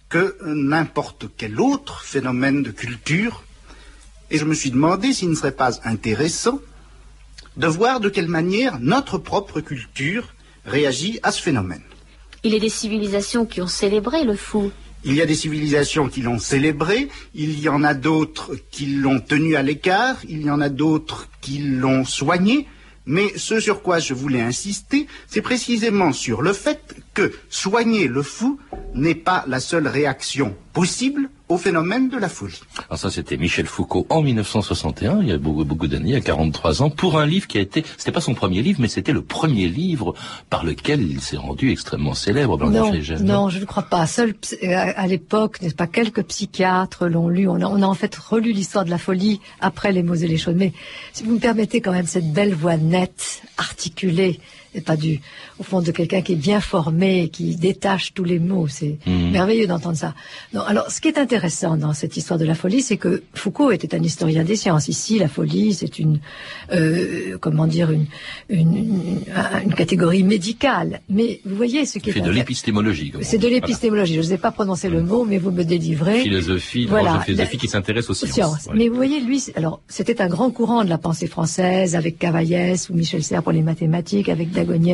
que 0.09 0.37
n'importe 0.45 1.27
quel 1.37 1.61
autre 1.61 2.03
phénomène 2.03 2.63
de 2.63 2.71
culture. 2.71 3.45
Et 4.31 4.39
je 4.39 4.45
me 4.45 4.55
suis 4.55 4.71
demandé 4.71 5.13
s'il 5.13 5.31
ne 5.31 5.35
serait 5.35 5.53
pas 5.53 5.81
intéressant 5.85 6.61
de 7.57 7.67
voir 7.67 8.01
de 8.01 8.09
quelle 8.09 8.29
manière 8.29 8.79
notre 8.81 9.19
propre 9.19 9.61
culture 9.61 10.35
réagit 10.65 11.21
à 11.23 11.33
ce 11.33 11.43
phénomène. 11.43 11.83
Il 12.43 12.53
y 12.53 12.57
a 12.57 12.59
des 12.59 12.69
civilisations 12.71 13.45
qui 13.45 13.61
ont 13.61 13.67
célébré 13.67 14.25
le 14.25 14.35
fou. 14.35 14.71
Il 15.05 15.15
y 15.15 15.23
a 15.23 15.27
des 15.27 15.35
civilisations 15.35 16.09
qui 16.09 16.21
l'ont 16.21 16.39
célébré, 16.39 17.09
il 17.35 17.59
y 17.59 17.69
en 17.69 17.83
a 17.83 17.95
d'autres 17.95 18.55
qui 18.71 18.87
l'ont 18.87 19.21
tenu 19.21 19.57
à 19.57 19.63
l'écart, 19.63 20.17
il 20.29 20.43
y 20.43 20.51
en 20.51 20.61
a 20.61 20.69
d'autres 20.69 21.29
qui 21.41 21.59
l'ont 21.59 22.05
soigné, 22.05 22.67
mais 23.07 23.33
ce 23.37 23.61
sur 23.61 23.83
quoi 23.83 23.99
je 23.99 24.13
voulais 24.13 24.43
insister, 24.43 25.07
c'est 25.27 25.41
précisément 25.41 26.13
sur 26.13 26.43
le 26.43 26.53
fait 26.53 26.81
que 27.15 27.33
soigner 27.49 28.07
le 28.09 28.23
fou 28.23 28.59
n'est 28.95 29.15
pas 29.15 29.45
la 29.47 29.61
seule 29.61 29.89
réaction 29.89 30.55
possible 30.73 31.29
au 31.49 31.59
phénomène 31.59 32.09
de 32.09 32.17
la 32.17 32.29
folie. 32.29 32.61
Alors 32.89 32.99
ça, 32.99 33.11
c'était 33.11 33.37
Michel 33.37 33.67
Foucault 33.67 34.07
en 34.09 34.23
1961, 34.23 35.21
il 35.23 35.29
y 35.29 35.33
a 35.33 35.39
beaucoup, 35.39 35.65
beaucoup 35.65 35.89
d'années, 35.89 36.11
il 36.11 36.15
y 36.15 36.17
a 36.17 36.21
43 36.21 36.83
ans, 36.83 36.91
pour 36.91 37.19
un 37.19 37.27
livre 37.27 37.49
qui 37.49 37.59
a 37.59 37.61
été, 37.61 37.85
c'était 37.99 38.13
pas 38.13 38.21
son 38.21 38.35
premier 38.35 38.63
livre, 38.63 38.81
mais 38.81 38.87
c'était 38.87 39.13
le 39.13 39.23
premier 39.23 39.67
livre 39.67 40.15
par 40.49 40.65
lequel 40.65 41.03
il 41.03 41.21
s'est 41.21 41.37
rendu 41.37 41.73
extrêmement 41.73 42.15
célèbre. 42.15 42.57
Non, 42.57 42.93
non, 43.21 43.49
je 43.49 43.59
ne 43.59 43.65
crois 43.65 43.83
pas. 43.83 44.07
Seul 44.07 44.35
à 44.63 45.07
l'époque, 45.09 45.61
n'est-ce 45.61 45.75
pas, 45.75 45.89
quelques 45.89 46.23
psychiatres 46.23 47.09
l'ont 47.09 47.29
lu. 47.29 47.49
On 47.49 47.57
a, 47.57 47.67
on 47.67 47.83
a, 47.83 47.87
en 47.87 47.95
fait 47.95 48.15
relu 48.15 48.53
l'histoire 48.53 48.85
de 48.85 48.91
la 48.91 48.99
folie 48.99 49.41
après 49.61 49.91
les 49.91 50.05
mots 50.05 50.15
et 50.15 50.29
les 50.29 50.39
choses. 50.39 50.55
Mais 50.57 50.73
si 51.13 51.25
vous 51.25 51.35
me 51.35 51.41
permettez 51.41 51.81
quand 51.81 51.93
même 51.93 52.07
cette 52.07 52.33
belle 52.33 52.55
voix 52.55 52.77
nette, 52.77 53.43
articulée, 53.59 54.39
et 54.75 54.81
pas 54.81 54.97
du, 54.97 55.21
au 55.59 55.63
fond, 55.63 55.81
de 55.81 55.91
quelqu'un 55.91 56.23
qui 56.23 56.33
est 56.33 56.37
bien 56.37 56.61
formé, 56.61 57.29
qui 57.29 57.57
détache 57.57 58.15
tous 58.15 58.25
les 58.25 58.39
mots. 58.39 58.69
C'est 58.69 58.99
mhm. 59.07 59.31
merveilleux 59.31 59.67
d'entendre 59.67 59.97
ça. 59.97 60.15
Non, 60.55 60.63
alors, 60.63 60.91
ce 60.91 61.01
qui 61.01 61.09
est 61.09 61.19
intéressant 61.19 61.77
dans 61.77 61.93
cette 61.93 62.17
histoire 62.17 62.39
de 62.39 62.45
la 62.45 62.55
folie, 62.55 62.83
c'est 62.83 62.97
que 62.97 63.23
Foucault 63.35 63.73
était 63.73 63.95
un 63.95 64.03
historien 64.03 64.45
des 64.45 64.57
sciences. 64.57 64.89
Ici, 64.89 65.19
la 65.19 65.29
folie, 65.29 65.75
c'est 65.75 65.99
une, 65.99 66.21
euh, 66.73 67.37
comment 67.41 67.67
dire, 67.67 67.91
une, 67.91 68.07
une, 68.49 69.21
une, 69.65 69.75
catégorie 69.75 70.23
médicale. 70.23 71.01
Mais 71.09 71.41
vous 71.45 71.57
voyez 71.57 71.85
ce 71.87 71.99
qui 71.99 72.11
est. 72.11 72.13
C'est 72.13 72.21
de 72.21 72.31
l'épistémologie. 72.31 73.13
C'est 73.23 73.39
de 73.39 73.49
l'épistémologie. 73.49 74.15
Je 74.15 74.21
ne 74.21 74.25
sais 74.25 74.39
pas 74.39 74.53
prononcer 74.53 74.89
le 74.89 75.03
mot, 75.03 75.25
mais 75.25 75.39
vous 75.39 75.51
me 75.51 75.65
délivrez. 75.65 76.21
Philosophie, 76.21 76.87
voilà, 76.87 77.21
philosophie 77.21 77.59
qui 77.59 77.69
s'intéresse 77.69 78.09
aux 78.11 78.15
sciences. 78.15 78.69
Mais 78.75 78.89
vous 78.89 78.97
voyez, 78.97 79.21
lui, 79.21 79.43
alors, 79.57 79.81
c'était 79.89 80.21
un 80.21 80.29
grand 80.29 80.51
courant 80.51 80.85
de 80.85 80.89
la 80.89 80.99
pensée 80.99 81.27
française, 81.27 81.97
avec 81.97 82.19
Cavaillès 82.19 82.89
ou 82.89 82.95
Michel 82.95 83.23
Serres 83.23 83.43
pour 83.43 83.53
les 83.53 83.63
mathématiques, 83.63 84.29
avec 84.29 84.51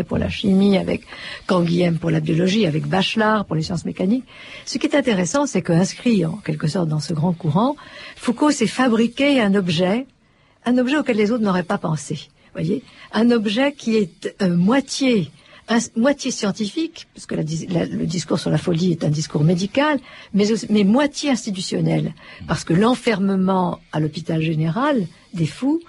Pour 0.07 0.19
la 0.19 0.29
chimie, 0.29 0.79
avec 0.79 1.03
Canguilhem 1.47 1.99
pour 1.99 2.11
la 2.11 2.21
biologie, 2.21 2.67
avec 2.67 2.87
Bachelard 2.87 3.45
pour 3.47 3.57
les 3.57 3.63
sciences 3.63 3.85
mécaniques. 3.85 4.25
Ce 4.65 4.79
qui 4.79 4.87
est 4.87 4.95
intéressant, 4.95 5.47
c'est 5.47 5.63
qu'inscrit 5.63 6.25
en 6.25 6.37
quelque 6.37 6.69
sorte 6.69 6.89
dans 6.89 7.01
ce 7.01 7.13
grand 7.13 7.33
courant, 7.33 7.77
Foucault 8.15 8.51
s'est 8.51 8.67
fabriqué 8.67 9.41
un 9.41 9.55
objet, 9.55 10.07
un 10.65 10.79
objet 10.79 10.99
auquel 10.99 11.17
les 11.17 11.31
autres 11.33 11.43
n'auraient 11.43 11.63
pas 11.63 11.79
pensé. 11.79 12.29
Voyez, 12.53 12.83
un 13.13 13.31
objet 13.31 13.73
qui 13.73 13.97
est 13.97 14.35
euh, 14.41 14.57
moitié 14.57 15.31
moitié 15.97 16.31
scientifique, 16.31 17.09
puisque 17.13 17.33
le 17.33 18.07
discours 18.07 18.39
sur 18.39 18.51
la 18.51 18.59
folie 18.59 18.93
est 18.93 19.05
un 19.05 19.09
discours 19.09 19.43
médical, 19.43 19.99
mais 20.33 20.85
moitié 20.85 21.31
institutionnel, 21.31 22.15
parce 22.47 22.63
que 22.63 22.73
l'enfermement 22.73 23.81
à 23.93 23.99
l'hôpital 23.99 24.41
général 24.41 25.07
des 25.35 25.47
fous 25.47 25.81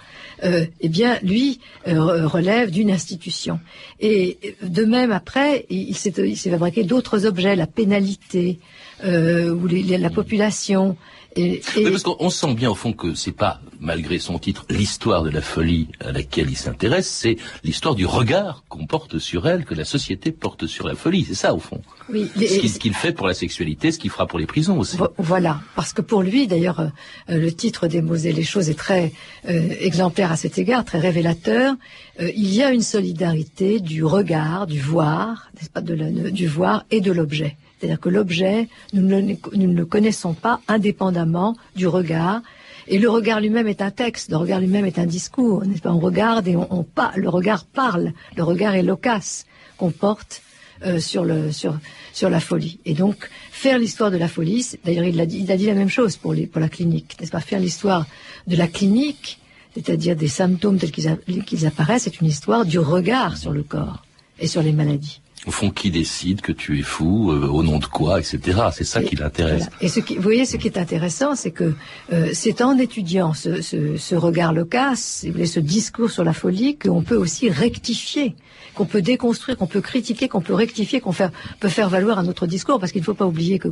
euh, 0.43 0.65
eh 0.81 0.89
bien, 0.89 1.17
lui 1.23 1.59
euh, 1.87 2.27
relève 2.27 2.71
d'une 2.71 2.91
institution. 2.91 3.59
Et 3.99 4.37
de 4.61 4.85
même, 4.85 5.11
après, 5.11 5.65
il, 5.69 5.95
s'est 5.95 6.11
fabriqué 6.49 6.83
d'autres 6.83 7.25
objets, 7.25 7.55
la 7.55 7.67
pénalité, 7.67 8.59
euh, 9.03 9.51
ou 9.51 9.67
la 9.67 10.09
population, 10.09 10.97
et, 11.37 11.61
parce 11.83 12.03
qu'on 12.03 12.29
sent 12.29 12.53
bien 12.53 12.71
au 12.71 12.75
fond 12.75 12.93
que 12.93 13.13
c'est 13.13 13.31
pas, 13.31 13.61
malgré 13.79 14.19
son 14.19 14.39
titre, 14.39 14.65
l'histoire 14.69 15.23
de 15.23 15.29
la 15.29 15.41
folie 15.41 15.87
à 15.99 16.11
laquelle 16.11 16.49
il 16.49 16.57
s'intéresse, 16.57 17.07
c'est 17.07 17.37
l'histoire 17.63 17.95
du 17.95 18.05
regard 18.05 18.63
qu'on 18.69 18.87
porte 18.87 19.19
sur 19.19 19.47
elle, 19.47 19.65
que 19.65 19.75
la 19.75 19.85
société 19.85 20.31
porte 20.31 20.67
sur 20.67 20.87
la 20.87 20.95
folie. 20.95 21.25
C'est 21.27 21.35
ça 21.35 21.53
au 21.53 21.59
fond. 21.59 21.81
Oui, 22.09 22.29
ce 22.35 22.79
qu'il 22.79 22.93
fait 22.93 23.11
pour 23.11 23.27
la 23.27 23.33
sexualité, 23.33 23.91
ce 23.91 23.99
qu'il 23.99 24.09
fera 24.09 24.27
pour 24.27 24.39
les 24.39 24.45
prisons 24.45 24.79
aussi. 24.79 24.97
Voilà, 25.17 25.61
parce 25.75 25.93
que 25.93 26.01
pour 26.01 26.21
lui, 26.21 26.47
d'ailleurs, 26.47 26.79
euh, 26.79 26.89
le 27.29 27.51
titre 27.51 27.87
des 27.87 28.01
mots 28.01 28.15
et 28.15 28.31
les 28.31 28.43
choses 28.43 28.69
est 28.69 28.77
très 28.77 29.11
euh, 29.49 29.69
exemplaire 29.79 30.31
à 30.31 30.37
cet 30.37 30.57
égard, 30.57 30.85
très 30.85 30.99
révélateur. 30.99 31.75
Euh, 32.19 32.31
il 32.35 32.53
y 32.53 32.63
a 32.63 32.71
une 32.71 32.81
solidarité 32.81 33.79
du 33.79 34.03
regard, 34.03 34.67
du 34.67 34.79
voir, 34.79 35.49
n'est-ce 35.55 35.69
pas, 35.69 35.81
de 35.81 35.95
du 36.29 36.47
voir 36.47 36.85
et 36.91 37.01
de 37.01 37.11
l'objet. 37.11 37.57
C'est-à-dire 37.79 37.99
que 37.99 38.09
l'objet, 38.09 38.69
nous, 38.93 39.01
ne 39.03 39.73
le 39.73 39.85
connaissons 39.85 40.33
pas 40.33 40.61
indépendamment 40.67 41.55
du 41.75 41.87
regard. 41.87 42.41
Et 42.87 42.97
le 42.97 43.09
regard 43.09 43.39
lui-même 43.41 43.67
est 43.67 43.81
un 43.81 43.91
texte, 43.91 44.31
le 44.31 44.37
regard 44.37 44.59
lui-même 44.59 44.85
est 44.85 44.97
un 44.97 45.05
discours, 45.05 45.65
n'est-ce 45.65 45.81
pas? 45.81 45.91
On 45.91 45.99
regarde 45.99 46.47
et 46.47 46.55
on, 46.55 46.85
le 47.15 47.29
regard 47.29 47.65
parle, 47.65 48.13
le 48.35 48.43
regard 48.43 48.75
est 48.75 48.83
loquace 48.83 49.45
qu'on 49.77 49.91
porte 49.91 50.41
euh, 50.85 50.99
sur, 50.99 51.25
la 51.25 52.39
folie. 52.39 52.79
Et 52.85 52.93
donc, 52.93 53.29
faire 53.51 53.77
l'histoire 53.77 54.09
de 54.09 54.17
la 54.17 54.29
folie, 54.29 54.65
d'ailleurs 54.85 55.03
il 55.03 55.19
a, 55.19 55.25
dit, 55.25 55.45
la 55.45 55.73
même 55.73 55.89
chose 55.89 56.15
pour 56.17 56.33
la 56.33 56.69
clinique, 56.69 57.17
n'est-ce 57.19 57.31
pas? 57.31 57.41
Faire 57.41 57.59
l'histoire 57.59 58.05
de 58.47 58.55
la 58.55 58.67
clinique, 58.67 59.39
c'est-à-dire 59.75 60.15
des 60.15 60.29
symptômes 60.29 60.79
tels 60.79 60.91
qu'ils 60.91 61.67
apparaissent, 61.67 62.03
c'est 62.03 62.21
une 62.21 62.27
histoire 62.27 62.65
du 62.65 62.79
regard 62.79 63.37
sur 63.37 63.51
le 63.51 63.63
corps 63.63 64.03
et 64.39 64.47
sur 64.47 64.63
les 64.63 64.71
maladies 64.71 65.19
au 65.45 65.51
fond, 65.51 65.69
qui 65.69 65.91
décide 65.91 66.41
que 66.41 66.51
tu 66.51 66.79
es 66.79 66.81
fou, 66.81 67.31
euh, 67.31 67.47
au 67.47 67.63
nom 67.63 67.79
de 67.79 67.85
quoi, 67.85 68.19
etc. 68.19 68.59
C'est 68.73 68.83
ça 68.83 69.01
qui 69.01 69.15
l'intéresse. 69.15 69.69
Et 69.81 69.87
ce 69.87 69.99
qui, 69.99 70.15
vous 70.15 70.21
voyez, 70.21 70.45
ce 70.45 70.57
qui 70.57 70.67
est 70.67 70.77
intéressant, 70.77 71.35
c'est 71.35 71.51
que 71.51 71.73
euh, 72.11 72.29
c'est 72.33 72.61
en 72.61 72.77
étudiant 72.77 73.33
ce, 73.33 73.61
ce, 73.61 73.97
ce 73.97 74.15
regard 74.15 74.53
loquace, 74.53 75.25
ce 75.45 75.59
discours 75.59 76.09
sur 76.09 76.23
la 76.23 76.33
folie, 76.33 76.77
qu'on 76.77 77.03
peut 77.03 77.15
aussi 77.15 77.49
rectifier 77.49 78.35
qu'on 78.77 78.85
peut 78.85 79.01
déconstruire, 79.01 79.57
qu'on 79.57 79.67
peut 79.67 79.81
critiquer, 79.81 80.27
qu'on 80.27 80.41
peut 80.41 80.53
rectifier, 80.53 81.01
qu'on 81.01 81.13
peut 81.59 81.69
faire 81.69 81.89
valoir 81.89 82.19
un 82.19 82.27
autre 82.27 82.45
discours, 82.45 82.79
parce 82.79 82.91
qu'il 82.91 83.01
ne 83.01 83.05
faut 83.05 83.15
pas 83.15 83.25
oublier 83.25 83.57
que, 83.57 83.69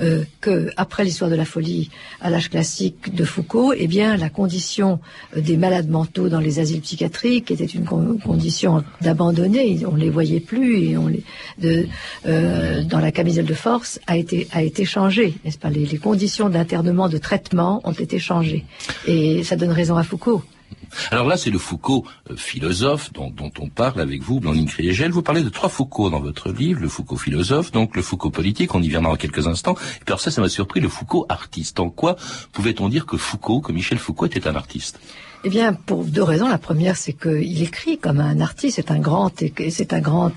euh, 0.00 0.24
que 0.40 0.70
après 0.76 1.04
l'histoire 1.04 1.30
de 1.30 1.34
la 1.34 1.44
folie 1.44 1.90
à 2.20 2.30
l'âge 2.30 2.48
classique 2.48 3.14
de 3.14 3.24
Foucault, 3.24 3.72
eh 3.76 3.88
bien 3.88 4.16
la 4.16 4.30
condition 4.30 5.00
des 5.36 5.56
malades 5.56 5.90
mentaux 5.90 6.28
dans 6.28 6.38
les 6.38 6.60
asiles 6.60 6.80
psychiatriques 6.80 7.50
était 7.50 7.64
une 7.64 7.84
condition 7.84 8.84
d'abandonner, 9.00 9.84
on 9.84 9.96
les 9.96 10.10
voyait 10.10 10.40
plus 10.40 10.76
et 10.84 10.95
euh, 10.96 12.82
dans 12.82 13.00
la 13.00 13.12
camisole 13.12 13.44
de 13.44 13.54
force 13.54 14.00
a 14.06 14.16
été 14.16 14.48
a 14.52 14.62
été 14.62 14.84
changée, 14.84 15.34
n'est-ce 15.44 15.58
pas? 15.58 15.70
Les 15.70 15.98
conditions 15.98 16.48
d'internement, 16.48 17.08
de 17.08 17.18
traitement 17.18 17.80
ont 17.84 17.92
été 17.92 18.18
changées 18.18 18.64
et 19.06 19.44
ça 19.44 19.56
donne 19.56 19.72
raison 19.72 19.96
à 19.96 20.02
Foucault. 20.02 20.42
Alors 21.10 21.26
là, 21.26 21.36
c'est 21.36 21.50
le 21.50 21.58
Foucault 21.58 22.04
euh, 22.30 22.36
philosophe 22.36 23.12
dont, 23.12 23.32
on 23.58 23.68
parle 23.68 24.00
avec 24.00 24.22
vous, 24.22 24.40
Blandine 24.40 24.66
Kriegel. 24.66 25.10
Vous 25.10 25.22
parlez 25.22 25.42
de 25.42 25.48
trois 25.48 25.68
Foucault 25.68 26.10
dans 26.10 26.20
votre 26.20 26.50
livre, 26.50 26.80
le 26.80 26.88
Foucault 26.88 27.16
philosophe, 27.16 27.72
donc 27.72 27.96
le 27.96 28.02
Foucault 28.02 28.30
politique, 28.30 28.74
on 28.74 28.82
y 28.82 28.88
viendra 28.88 29.12
dans 29.12 29.16
quelques 29.16 29.46
instants. 29.46 29.76
Et 30.00 30.08
alors 30.08 30.20
ça, 30.20 30.30
ça 30.30 30.40
m'a 30.40 30.48
surpris, 30.48 30.80
le 30.80 30.88
Foucault 30.88 31.26
artiste. 31.28 31.80
En 31.80 31.90
quoi 31.90 32.16
pouvait-on 32.52 32.88
dire 32.88 33.06
que 33.06 33.16
Foucault, 33.16 33.60
que 33.60 33.72
Michel 33.72 33.98
Foucault 33.98 34.26
était 34.26 34.46
un 34.48 34.56
artiste? 34.56 34.98
Eh 35.44 35.48
bien, 35.48 35.74
pour 35.74 36.04
deux 36.04 36.24
raisons. 36.24 36.48
La 36.48 36.58
première, 36.58 36.96
c'est 36.96 37.12
qu'il 37.12 37.62
écrit 37.62 37.98
comme 37.98 38.18
un 38.18 38.40
artiste. 38.40 38.76
C'est 38.76 38.90
un 38.90 38.98
grand, 38.98 39.30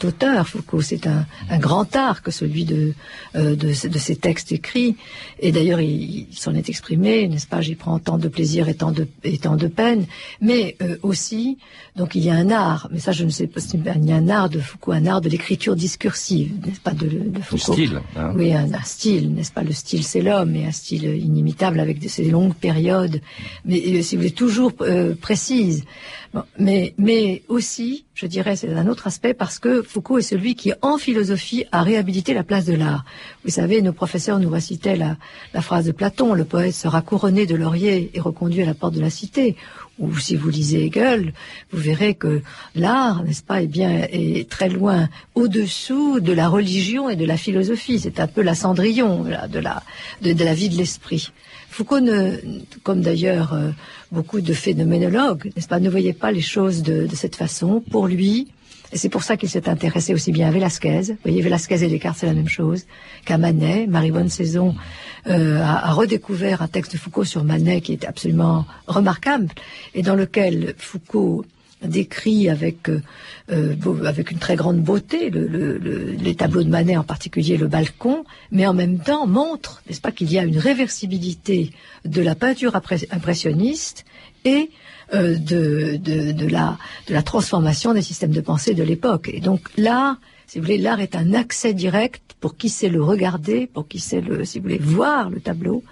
auteur. 0.05 0.47
Foucault, 0.47 0.81
c'est 0.81 1.07
un, 1.07 1.25
grand 1.57 1.95
art 1.95 2.21
que 2.21 2.29
celui 2.29 2.63
de, 2.63 2.93
euh, 3.35 3.55
de, 3.55 3.73
ses 3.73 4.15
textes 4.17 4.51
écrits. 4.51 4.97
Et 5.39 5.51
d'ailleurs, 5.51 5.79
il, 5.79 6.27
s'en 6.31 6.53
est 6.53 6.69
exprimé, 6.69 7.27
n'est-ce 7.27 7.47
pas? 7.47 7.59
J'y 7.61 7.73
prends 7.73 7.97
tant 7.97 8.19
de 8.19 8.27
plaisir 8.27 8.69
et 8.69 8.75
tant 8.75 8.91
de 8.91 9.67
peine. 9.67 10.05
Mais 10.41 10.77
euh, 10.81 10.97
aussi, 11.03 11.57
donc 11.95 12.15
il 12.15 12.23
y 12.23 12.29
a 12.29 12.33
un 12.33 12.49
art, 12.49 12.87
mais 12.91 12.99
ça 12.99 13.11
je 13.11 13.25
ne 13.25 13.29
sais 13.29 13.47
pas, 13.47 13.59
il 13.95 14.05
y 14.05 14.11
a 14.11 14.15
un 14.15 14.29
art 14.29 14.49
de 14.49 14.59
Foucault, 14.59 14.93
un 14.93 15.05
art 15.05 15.21
de 15.21 15.27
l'écriture 15.27 15.75
discursive, 15.75 16.53
n'est-ce 16.65 16.79
pas, 16.79 16.91
de, 16.91 17.07
de 17.07 17.41
Foucault. 17.41 17.73
Le 17.73 17.85
style. 17.85 18.01
Hein. 18.15 18.33
Oui, 18.35 18.53
un, 18.53 18.73
un 18.73 18.83
style, 18.83 19.33
n'est-ce 19.33 19.51
pas, 19.51 19.63
le 19.63 19.73
style 19.73 20.03
c'est 20.03 20.21
l'homme, 20.21 20.55
et 20.55 20.65
un 20.65 20.71
style 20.71 21.03
inimitable 21.03 21.79
avec 21.79 21.99
de, 21.99 22.07
ces 22.07 22.25
longues 22.25 22.55
périodes, 22.55 23.21
mais 23.65 23.81
euh, 23.85 24.01
si 24.01 24.15
vous 24.15 24.21
voulez, 24.21 24.31
toujours 24.31 24.71
euh, 24.81 25.13
précise. 25.13 25.83
Bon, 26.33 26.43
mais, 26.59 26.93
mais 26.99 27.41
aussi, 27.47 28.05
je 28.13 28.27
dirais, 28.27 28.55
c'est 28.55 28.71
un 28.71 28.87
autre 28.87 29.07
aspect, 29.07 29.33
parce 29.33 29.57
que 29.57 29.81
Foucault 29.81 30.19
est 30.19 30.21
celui 30.21 30.53
qui, 30.55 30.71
en 30.81 30.97
philosophie, 30.97 31.65
a 31.71 31.81
réhabilité 31.81 32.35
la 32.35 32.43
place 32.43 32.65
de 32.65 32.75
l'art. 32.75 33.03
Vous 33.43 33.49
savez, 33.49 33.81
nos 33.81 33.93
professeurs 33.93 34.39
nous 34.39 34.49
récitaient 34.49 34.95
la, 34.95 35.17
la 35.55 35.61
phrase 35.61 35.85
de 35.85 35.91
Platon, 35.91 36.33
le 36.33 36.45
poète 36.45 36.75
sera 36.75 37.01
couronné 37.01 37.47
de 37.47 37.55
laurier 37.55 38.11
et 38.13 38.19
reconduit 38.19 38.61
à 38.61 38.65
la 38.67 38.75
porte 38.75 38.93
de 38.93 39.01
la 39.01 39.09
cité 39.09 39.55
ou 39.99 40.17
si 40.17 40.35
vous 40.35 40.49
lisez 40.49 40.85
Hegel, 40.85 41.33
vous 41.71 41.79
verrez 41.79 42.15
que 42.15 42.41
l'art, 42.75 43.23
n'est-ce 43.23 43.43
pas, 43.43 43.61
est 43.61 43.67
bien 43.67 44.07
est 44.11 44.49
très 44.49 44.69
loin 44.69 45.09
au-dessous 45.35 46.19
de 46.19 46.31
la 46.31 46.47
religion 46.47 47.09
et 47.09 47.15
de 47.15 47.25
la 47.25 47.37
philosophie. 47.37 47.99
C'est 47.99 48.19
un 48.19 48.27
peu 48.27 48.41
la 48.41 48.55
cendrillon 48.55 49.23
de 49.23 49.59
la 49.59 49.83
de, 50.21 50.33
de 50.33 50.43
la 50.43 50.53
vie 50.53 50.69
de 50.69 50.77
l'esprit. 50.77 51.31
Foucault, 51.69 51.99
ne, 51.99 52.37
comme 52.83 53.01
d'ailleurs 53.01 53.53
euh, 53.53 53.69
beaucoup 54.11 54.41
de 54.41 54.53
phénoménologues, 54.53 55.51
n'est-ce 55.55 55.67
pas, 55.67 55.79
ne 55.79 55.89
voyait 55.89 56.13
pas 56.13 56.31
les 56.31 56.41
choses 56.41 56.81
de, 56.81 57.05
de 57.05 57.15
cette 57.15 57.35
façon. 57.35 57.83
Pour 57.91 58.07
lui, 58.07 58.47
et 58.91 58.97
c'est 58.97 59.09
pour 59.09 59.23
ça 59.23 59.37
qu'il 59.37 59.49
s'est 59.49 59.69
intéressé 59.69 60.13
aussi 60.13 60.31
bien 60.31 60.47
à 60.47 60.51
Velasquez. 60.51 61.01
Vous 61.01 61.17
voyez, 61.23 61.41
Velasquez 61.41 61.83
et 61.83 61.87
Descartes, 61.87 62.17
c'est 62.19 62.25
la 62.25 62.33
même 62.33 62.47
chose. 62.47 62.85
Qu'à 63.25 63.37
Manet. 63.37 63.87
Marie-Bonne 63.87 64.29
Saison 64.29 64.75
euh, 65.27 65.61
a, 65.61 65.89
a, 65.89 65.93
redécouvert 65.93 66.61
un 66.61 66.67
texte 66.67 66.93
de 66.93 66.97
Foucault 66.97 67.23
sur 67.25 67.43
Manet 67.43 67.81
qui 67.81 67.93
est 67.93 68.05
absolument 68.05 68.65
remarquable 68.87 69.49
et 69.93 70.01
dans 70.01 70.15
lequel 70.15 70.73
Foucault 70.77 71.45
décrit 71.83 72.49
avec 72.49 72.89
euh, 72.89 73.01
euh, 73.51 73.75
avec 74.05 74.31
une 74.31 74.37
très 74.37 74.55
grande 74.55 74.81
beauté 74.81 75.29
le, 75.29 75.47
le, 75.47 75.77
le, 75.77 76.11
les 76.11 76.35
tableaux 76.35 76.63
de 76.63 76.69
Manet, 76.69 76.97
en 76.97 77.03
particulier 77.03 77.57
le 77.57 77.67
balcon, 77.67 78.25
mais 78.51 78.67
en 78.67 78.73
même 78.73 78.99
temps 78.99 79.27
montre, 79.27 79.81
n'est-ce 79.87 80.01
pas, 80.01 80.11
qu'il 80.11 80.31
y 80.31 80.37
a 80.39 80.43
une 80.43 80.57
réversibilité 80.57 81.71
de 82.05 82.21
la 82.21 82.35
peinture 82.35 82.75
impressionniste 82.75 84.05
et 84.45 84.71
euh, 85.13 85.37
de, 85.37 85.97
de, 85.97 86.31
de, 86.31 86.47
la, 86.47 86.77
de 87.07 87.13
la 87.13 87.23
transformation 87.23 87.93
des 87.93 88.01
systèmes 88.01 88.31
de 88.31 88.41
pensée 88.41 88.73
de 88.73 88.83
l'époque. 88.83 89.29
Et 89.33 89.39
donc 89.39 89.61
l'art, 89.75 90.17
si 90.45 90.59
vous 90.59 90.65
voulez, 90.65 90.77
l'art 90.77 90.99
est 90.99 91.15
un 91.15 91.33
accès 91.33 91.73
direct 91.73 92.21
pour 92.39 92.57
qui 92.57 92.69
sait 92.69 92.89
le 92.89 93.03
regarder, 93.03 93.67
pour 93.67 93.87
qui 93.87 93.99
sait 93.99 94.21
le, 94.21 94.45
si 94.45 94.59
vous 94.59 94.63
voulez, 94.63 94.77
voir 94.77 95.29
le 95.29 95.39
tableau, 95.39 95.83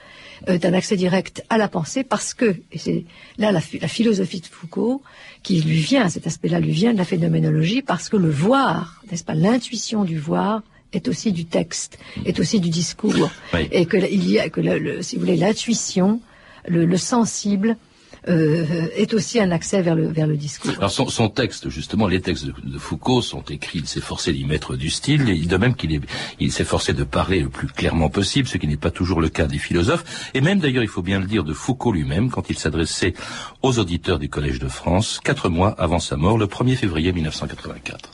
euh, 0.48 0.54
est 0.54 0.66
un 0.66 0.74
accès 0.74 0.96
direct 0.96 1.44
à 1.50 1.58
la 1.58 1.68
pensée 1.68 2.04
parce 2.04 2.34
que, 2.34 2.56
et 2.72 2.78
c'est 2.78 3.06
là 3.38 3.52
la, 3.52 3.62
la, 3.82 3.88
philosophie 3.88 4.40
de 4.40 4.46
Foucault 4.46 5.02
qui 5.42 5.62
lui 5.62 5.80
vient, 5.80 6.10
cet 6.10 6.28
aspect-là 6.28 6.60
lui 6.60 6.72
vient 6.72 6.94
de 6.94 6.98
la 6.98 7.06
phénoménologie 7.06 7.82
parce 7.82 8.10
que 8.10 8.18
le 8.18 8.30
voir, 8.30 9.02
n'est-ce 9.10 9.24
pas, 9.24 9.34
l'intuition 9.34 10.04
du 10.04 10.20
voir 10.20 10.62
est 10.94 11.08
aussi 11.08 11.32
du 11.32 11.46
texte, 11.46 11.98
est 12.26 12.40
aussi 12.40 12.60
du 12.60 12.70
discours, 12.70 13.30
oui. 13.54 13.68
et 13.72 13.86
que 13.86 13.98
il 13.98 14.30
y 14.30 14.40
a 14.40 14.50
que 14.50 14.62
le, 14.62 14.78
le, 14.78 15.02
si 15.02 15.16
vous 15.16 15.22
voulez 15.22 15.38
l'intuition, 15.38 16.22
le, 16.68 16.86
le 16.86 16.98
sensible 16.98 17.78
euh, 18.28 18.88
est 18.96 19.14
aussi 19.14 19.40
un 19.40 19.52
accès 19.52 19.82
vers 19.82 19.96
le, 19.96 20.08
vers 20.08 20.28
le 20.28 20.36
discours. 20.36 20.72
Alors 20.78 20.92
son, 20.92 21.08
son 21.08 21.30
texte, 21.30 21.70
justement, 21.70 22.08
les 22.08 22.22
textes 22.22 22.46
de, 22.46 22.54
de, 22.64 22.78
Foucault 22.78 23.22
sont 23.22 23.44
écrits, 23.44 23.80
il 23.80 23.88
s'est 23.88 24.02
forcé 24.02 24.34
d'y 24.34 24.46
mettre 24.46 24.76
du 24.76 24.90
style, 24.90 25.30
et 25.30 25.38
de 25.38 25.58
même 25.58 25.76
qu'il 25.76 26.02
il 26.40 26.52
s'est 26.52 26.66
forcé 26.66 26.94
de 26.94 27.04
parler 27.04 27.40
le 27.40 27.50
plus 27.50 27.68
clairement 27.68 28.10
possible, 28.10 28.48
ce 28.48 28.58
qui 28.58 28.68
n'est 28.68 28.78
pas 28.78 28.92
toujours 28.92 29.22
le 29.22 29.30
cas 29.30 29.48
des 29.48 29.58
philosophes, 29.58 30.30
et 30.34 30.42
même 30.42 30.60
d'ailleurs, 30.60 30.84
il 30.84 30.90
faut 30.90 31.02
bien 31.02 31.20
le 31.20 31.26
dire, 31.26 31.44
de 31.44 31.54
Foucault 31.54 31.92
lui-même, 31.92 32.30
quand 32.30 32.50
il 32.50 32.58
s'adressait 32.58 33.14
aux 33.62 33.80
auditeurs 33.80 34.20
du 34.20 34.30
Collège 34.30 34.60
de 34.60 34.68
France, 34.68 35.20
quatre 35.24 35.50
mois 35.50 35.76
avant 35.78 36.00
sa 36.00 36.18
mort, 36.18 36.38
le 36.38 36.48
1er 36.48 36.76
février 36.76 37.14
1984. 37.14 38.12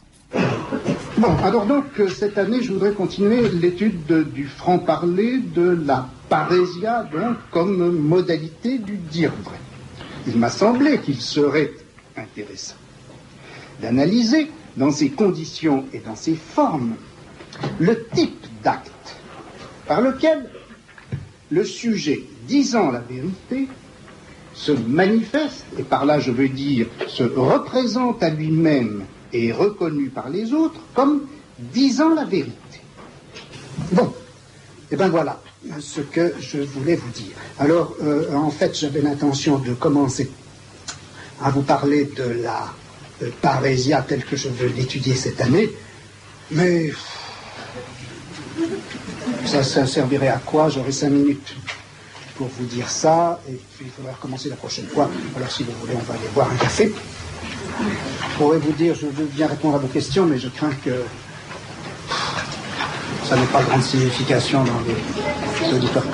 Bon, 1.17 1.35
alors 1.43 1.65
donc, 1.65 1.85
cette 2.09 2.37
année, 2.37 2.61
je 2.61 2.73
voudrais 2.73 2.93
continuer 2.93 3.49
l'étude 3.49 4.31
du 4.33 4.45
franc-parler, 4.45 5.39
de 5.55 5.83
la 5.85 6.07
parésia, 6.29 7.07
donc, 7.11 7.37
comme 7.51 7.97
modalité 7.97 8.79
du 8.79 8.97
dire 8.97 9.31
vrai 9.43 9.57
il 10.27 10.37
m'a 10.37 10.49
semblé 10.49 10.99
qu'il 10.99 11.19
serait 11.21 11.71
intéressant 12.15 12.75
d'analyser 13.81 14.49
dans 14.77 14.91
ses 14.91 15.09
conditions 15.09 15.85
et 15.93 15.99
dans 15.99 16.15
ses 16.15 16.35
formes 16.35 16.95
le 17.79 18.05
type 18.13 18.45
d'acte 18.63 19.15
par 19.87 20.01
lequel 20.01 20.49
le 21.49 21.63
sujet 21.63 22.23
disant 22.47 22.91
la 22.91 22.99
vérité 22.99 23.67
se 24.53 24.71
manifeste, 24.71 25.65
et 25.77 25.83
par 25.83 26.05
là 26.05 26.19
je 26.19 26.31
veux 26.31 26.49
dire 26.49 26.87
se 27.07 27.23
représente 27.23 28.21
à 28.23 28.29
lui-même 28.29 29.03
et 29.31 29.47
est 29.47 29.51
reconnu 29.51 30.09
par 30.09 30.29
les 30.29 30.53
autres 30.53 30.79
comme 30.93 31.27
disant 31.57 32.13
la 32.13 32.25
vérité. 32.25 32.81
Bon, 33.91 34.13
et 34.91 34.95
bien 34.95 35.09
voilà 35.09 35.41
ce 35.79 36.01
que 36.01 36.33
je 36.39 36.59
voulais 36.59 36.95
vous 36.95 37.09
dire. 37.11 37.35
Alors, 37.59 37.95
euh, 38.01 38.33
en 38.33 38.49
fait, 38.49 38.77
j'avais 38.77 39.01
l'intention 39.01 39.57
de 39.57 39.73
commencer 39.73 40.29
à 41.41 41.49
vous 41.49 41.61
parler 41.61 42.05
de 42.15 42.41
la 42.43 42.73
euh, 43.21 43.29
parésia 43.41 44.01
telle 44.01 44.23
que 44.25 44.35
je 44.35 44.49
veux 44.49 44.67
l'étudier 44.67 45.15
cette 45.15 45.41
année, 45.41 45.69
mais 46.51 46.91
ça, 49.45 49.85
servirait 49.85 50.29
à 50.29 50.41
quoi? 50.45 50.69
J'aurai 50.69 50.91
cinq 50.91 51.09
minutes 51.09 51.55
pour 52.35 52.47
vous 52.47 52.65
dire 52.65 52.89
ça, 52.89 53.39
et 53.47 53.59
puis 53.75 53.85
il 53.85 53.91
faudra 53.91 54.13
recommencer 54.13 54.49
la 54.49 54.55
prochaine 54.55 54.87
fois. 54.87 55.09
Alors, 55.35 55.51
si 55.51 55.63
vous 55.63 55.71
voulez, 55.81 55.93
on 55.95 56.03
va 56.03 56.15
aller 56.15 56.27
boire 56.33 56.49
un 56.51 56.55
café. 56.55 56.91
Je 57.79 58.37
pourrais 58.37 58.57
vous 58.57 58.71
dire, 58.71 58.95
je 58.95 59.07
veux 59.07 59.25
bien 59.25 59.47
répondre 59.47 59.75
à 59.75 59.79
vos 59.79 59.87
questions, 59.87 60.25
mais 60.25 60.39
je 60.39 60.49
crains 60.49 60.73
que 60.83 61.03
ça 63.25 63.35
n'ait 63.35 63.45
pas 63.47 63.61
grande 63.63 63.81
signification 63.81 64.63
dans 64.63 64.79
les 64.87 64.95
auditeurs. 65.71 66.07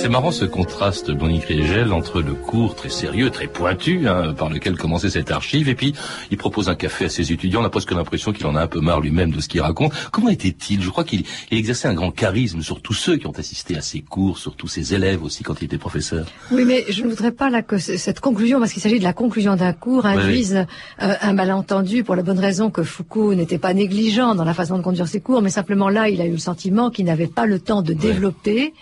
C'est 0.00 0.08
marrant 0.08 0.30
ce 0.30 0.46
contraste, 0.46 1.10
Bonnie 1.10 1.40
Grégel, 1.40 1.92
entre 1.92 2.22
le 2.22 2.32
cours 2.32 2.74
très 2.74 2.88
sérieux, 2.88 3.28
très 3.28 3.48
pointu, 3.48 4.08
hein, 4.08 4.32
par 4.32 4.48
lequel 4.48 4.74
commençait 4.74 5.10
cette 5.10 5.30
archive, 5.30 5.68
et 5.68 5.74
puis 5.74 5.92
il 6.30 6.38
propose 6.38 6.70
un 6.70 6.74
café 6.74 7.04
à 7.04 7.08
ses 7.10 7.32
étudiants. 7.32 7.60
On 7.60 7.64
a 7.66 7.68
presque 7.68 7.92
l'impression 7.92 8.32
qu'il 8.32 8.46
en 8.46 8.56
a 8.56 8.62
un 8.62 8.66
peu 8.66 8.80
marre 8.80 9.02
lui-même 9.02 9.30
de 9.30 9.42
ce 9.42 9.48
qu'il 9.48 9.60
raconte. 9.60 9.92
Comment 10.10 10.30
était-il? 10.30 10.80
Je 10.80 10.88
crois 10.88 11.04
qu'il 11.04 11.24
exerçait 11.50 11.86
un 11.86 11.92
grand 11.92 12.12
charisme 12.12 12.62
sur 12.62 12.80
tous 12.80 12.94
ceux 12.94 13.18
qui 13.18 13.26
ont 13.26 13.38
assisté 13.38 13.76
à 13.76 13.82
ses 13.82 14.00
cours, 14.00 14.38
sur 14.38 14.56
tous 14.56 14.68
ses 14.68 14.94
élèves 14.94 15.22
aussi 15.22 15.42
quand 15.42 15.60
il 15.60 15.66
était 15.66 15.76
professeur. 15.76 16.24
Oui, 16.50 16.64
mais 16.64 16.86
je 16.88 17.02
ne 17.02 17.10
voudrais 17.10 17.32
pas 17.32 17.50
là 17.50 17.60
que 17.60 17.76
cette 17.76 18.20
conclusion, 18.20 18.58
parce 18.58 18.72
qu'il 18.72 18.80
s'agit 18.80 19.00
de 19.00 19.04
la 19.04 19.12
conclusion 19.12 19.54
d'un 19.54 19.74
cours, 19.74 20.06
induise 20.06 20.54
oui, 20.54 20.64
oui. 21.02 21.06
Euh, 21.10 21.14
un 21.20 21.34
malentendu 21.34 22.04
pour 22.04 22.16
la 22.16 22.22
bonne 22.22 22.40
raison 22.40 22.70
que 22.70 22.84
Foucault 22.84 23.34
n'était 23.34 23.58
pas 23.58 23.74
négligent 23.74 24.34
dans 24.34 24.44
la 24.44 24.54
façon 24.54 24.78
de 24.78 24.82
conduire 24.82 25.08
ses 25.08 25.20
cours, 25.20 25.42
mais 25.42 25.50
simplement 25.50 25.90
là, 25.90 26.08
il 26.08 26.22
a 26.22 26.24
eu 26.24 26.32
le 26.32 26.38
sentiment 26.38 26.88
qu'il 26.88 27.04
n'avait 27.04 27.26
pas 27.26 27.44
le 27.44 27.60
temps 27.60 27.82
de 27.82 27.92
développer 27.92 28.72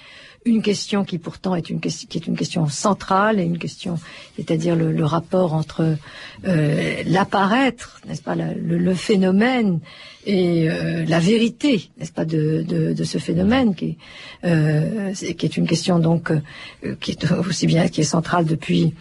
une 0.48 0.62
question 0.62 1.04
qui 1.04 1.18
pourtant 1.18 1.54
est 1.54 1.70
une 1.70 1.80
qui 1.80 2.18
est 2.18 2.26
une 2.26 2.36
question 2.36 2.66
centrale 2.68 3.38
et 3.38 3.44
une 3.44 3.58
question, 3.58 3.98
c'est-à-dire 4.36 4.74
le, 4.74 4.92
le, 4.92 5.04
rapport 5.04 5.54
entre 5.54 5.96
euh, 6.46 7.02
l'apparaître, 7.06 8.00
n'est-ce 8.06 8.22
pas, 8.22 8.34
le, 8.34 8.78
le, 8.78 8.94
phénomène 8.94 9.80
et 10.26 10.68
euh, 10.70 11.04
la 11.06 11.20
vérité, 11.20 11.90
n'est-ce 11.98 12.12
pas, 12.12 12.24
de, 12.24 12.64
de, 12.66 12.92
de, 12.92 13.04
ce 13.04 13.18
phénomène 13.18 13.74
qui, 13.74 13.98
euh, 14.44 15.12
qui 15.12 15.46
est 15.46 15.56
une 15.56 15.66
question 15.66 15.98
donc 15.98 16.32
qui 17.00 17.12
est 17.12 17.30
aussi 17.32 17.66
bien 17.66 17.88
qui 17.88 18.00
est 18.00 18.04
centrale 18.04 18.44
depuis 18.44 18.94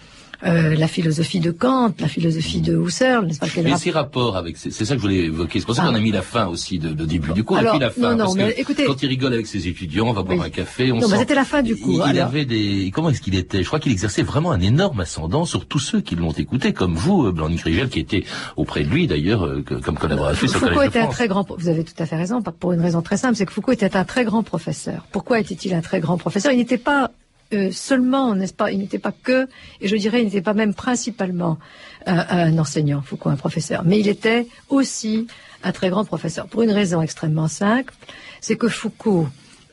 euh, 0.46 0.76
la 0.76 0.88
philosophie 0.88 1.40
de 1.40 1.52
Kant, 1.52 1.94
la 2.00 2.08
philosophie 2.08 2.62
de 2.62 2.78
Husserl, 2.78 3.26
n'est-ce 3.26 3.40
pas 3.40 3.48
Mais 3.64 3.76
ces 3.78 3.92
rapports 3.92 4.38
avec, 4.38 4.58
c'est 4.58 4.72
ça 4.72 4.94
que 4.94 4.98
je 4.98 5.02
voulais 5.02 5.26
évoquer. 5.26 5.60
C'est 5.60 5.66
pour 5.66 5.76
ça 5.76 5.84
ah. 5.86 5.90
qu'on 5.90 5.96
a 5.96 6.00
mis 6.00 6.12
la 6.12 6.22
fin 6.22 6.48
aussi 6.48 6.80
de, 6.80 6.90
de 6.90 7.06
début 7.06 7.34
du 7.34 7.44
cours. 7.44 7.58
Alors, 7.58 7.76
et 7.76 7.78
puis 7.78 7.86
la 7.86 7.92
fin, 7.92 8.12
non, 8.12 8.18
non, 8.18 8.18
parce 8.26 8.36
mais 8.36 8.54
que 8.54 8.62
écoutez, 8.62 8.86
quand 8.86 9.02
il 9.02 9.10
rigole 9.10 9.34
avec 9.34 9.48
ses 9.48 9.68
étudiants, 9.68 10.08
on 10.08 10.14
va 10.14 10.24
boire 10.24 10.38
oui. 10.40 10.46
un 10.46 10.50
café. 10.50 10.92
On 10.92 11.00
non, 11.00 11.08
mais 11.08 11.18
c'était 11.18 11.36
la 11.36 11.46
fin 11.46 11.62
du 11.64 11.76
cours. 11.76 12.06
Il, 12.08 12.16
il 12.16 12.20
avait 12.20 12.46
des, 12.46 12.92
comment 12.94 13.10
est-ce 13.10 13.22
qu'il 13.22 13.36
était? 13.36 13.64
Je 13.64 13.68
crois 13.68 13.80
qu'il 13.80 13.92
exerçait 13.92 14.24
vraiment 14.24 14.52
un 14.52 14.62
énorme 14.62 15.00
ascendant 15.00 15.46
sur 15.46 15.66
tous 15.66 15.80
ceux 15.80 16.02
qui 16.02 16.16
l'ont 16.16 16.32
écouté, 16.32 16.74
comme 16.74 16.96
vous, 16.96 17.32
Blanc 17.32 17.50
Rigel, 17.64 17.90
qui 17.90 18.00
était 18.00 18.24
auprès 18.56 18.84
de 18.84 18.90
lui 18.90 19.08
d'ailleurs, 19.08 19.46
euh, 19.46 19.64
comme 19.64 19.98
collaboratrice 19.98 20.56
au 20.56 20.60
Foucault 20.60 20.74
Collège 20.76 20.90
était 20.90 21.00
de 21.00 21.06
un 21.06 21.08
très 21.08 21.28
grand. 21.28 21.48
Vous 21.58 21.70
avez 21.70 21.84
tout 21.84 21.94
à 21.98 22.06
fait 22.06 22.16
raison, 22.16 22.42
pour 22.42 22.74
une 22.74 22.82
raison 22.82 23.02
très 23.02 23.18
simple, 23.18 23.36
c'est 23.36 23.46
que 23.46 23.54
Foucault 23.54 23.72
était 23.72 23.96
un 23.96 24.06
très 24.06 24.24
grand 24.24 24.44
professeur. 24.44 25.06
Pourquoi 25.12 25.40
était-il 25.40 25.74
un 25.74 25.82
très 25.82 26.00
grand 26.00 26.18
professeur? 26.18 26.52
Il 26.52 26.58
n'était 26.58 26.78
pas 26.78 27.12
euh, 27.54 27.72
seulement, 27.72 28.36
n'est-ce 28.36 28.54
pas, 28.54 28.72
il 28.72 28.80
n'était 28.80 29.00
pas 29.00 29.12
que, 29.12 29.48
et 29.82 29.88
je 29.88 29.96
dirais, 29.96 30.22
il 30.22 30.26
n'était 30.26 30.42
pas 30.42 30.54
même 30.54 30.74
principalement 30.74 31.58
un, 32.06 32.26
un, 32.30 32.58
enseignant, 32.58 33.02
Foucault, 33.02 33.30
un 33.30 33.36
professeur, 33.36 33.84
mais 33.86 34.00
il 34.00 34.08
était 34.08 34.48
aussi 34.70 35.28
un 35.64 35.72
très 35.72 35.90
grand 35.90 36.06
professeur, 36.06 36.48
pour 36.48 36.62
une 36.62 36.72
raison 36.72 37.02
extrêmement 37.02 37.48
simple, 37.48 37.94
c'est 38.42 38.58
que 38.58 38.68
Foucault 38.68 39.28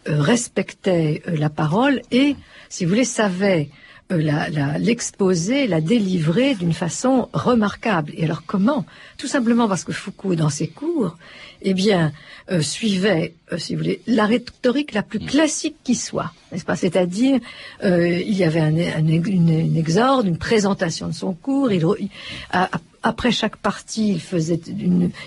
euh, 0.09 0.21
respectait 0.21 1.23
euh, 1.29 1.37
la 1.37 1.51
parole 1.51 2.01
et, 2.11 2.37
si 2.69 2.85
vous 2.85 2.91
voulez, 2.91 3.05
savait 3.05 3.71
euh, 4.13 4.79
l'exposer, 4.79 5.67
la, 5.67 5.81
délivrer 5.81 6.55
d'une 6.55 6.75
façon 6.75 7.31
remarquable. 7.33 8.13
Et 8.17 8.25
alors 8.25 8.43
comment? 8.45 8.85
Tout 9.17 9.27
simplement 9.27 9.67
parce 9.67 9.83
que 9.83 9.93
Foucault, 9.93 10.35
dans 10.35 10.51
ses 10.51 10.69
cours, 10.69 11.17
eh 11.63 11.73
bien, 11.73 12.13
euh, 12.51 12.61
suivait, 12.61 13.35
euh, 13.51 13.57
si 13.57 13.75
vous 13.75 13.81
voulez, 13.81 14.03
la 14.07 14.27
rhétorique 14.27 14.93
la 14.93 15.03
plus 15.03 15.21
classique 15.21 15.77
qui 15.85 15.95
soit, 15.95 16.33
C'est-à-dire, 16.77 17.41
il 17.83 18.35
y 18.35 18.45
avait 18.45 18.61
un, 18.61 18.77
une, 18.77 19.77
exorde, 19.77 20.27
une 20.27 20.39
présentation 20.39 21.09
de 21.09 21.13
son 21.13 21.35
cours. 21.35 21.69
Après 23.07 23.33
chaque 23.33 23.57
partie, 23.57 24.19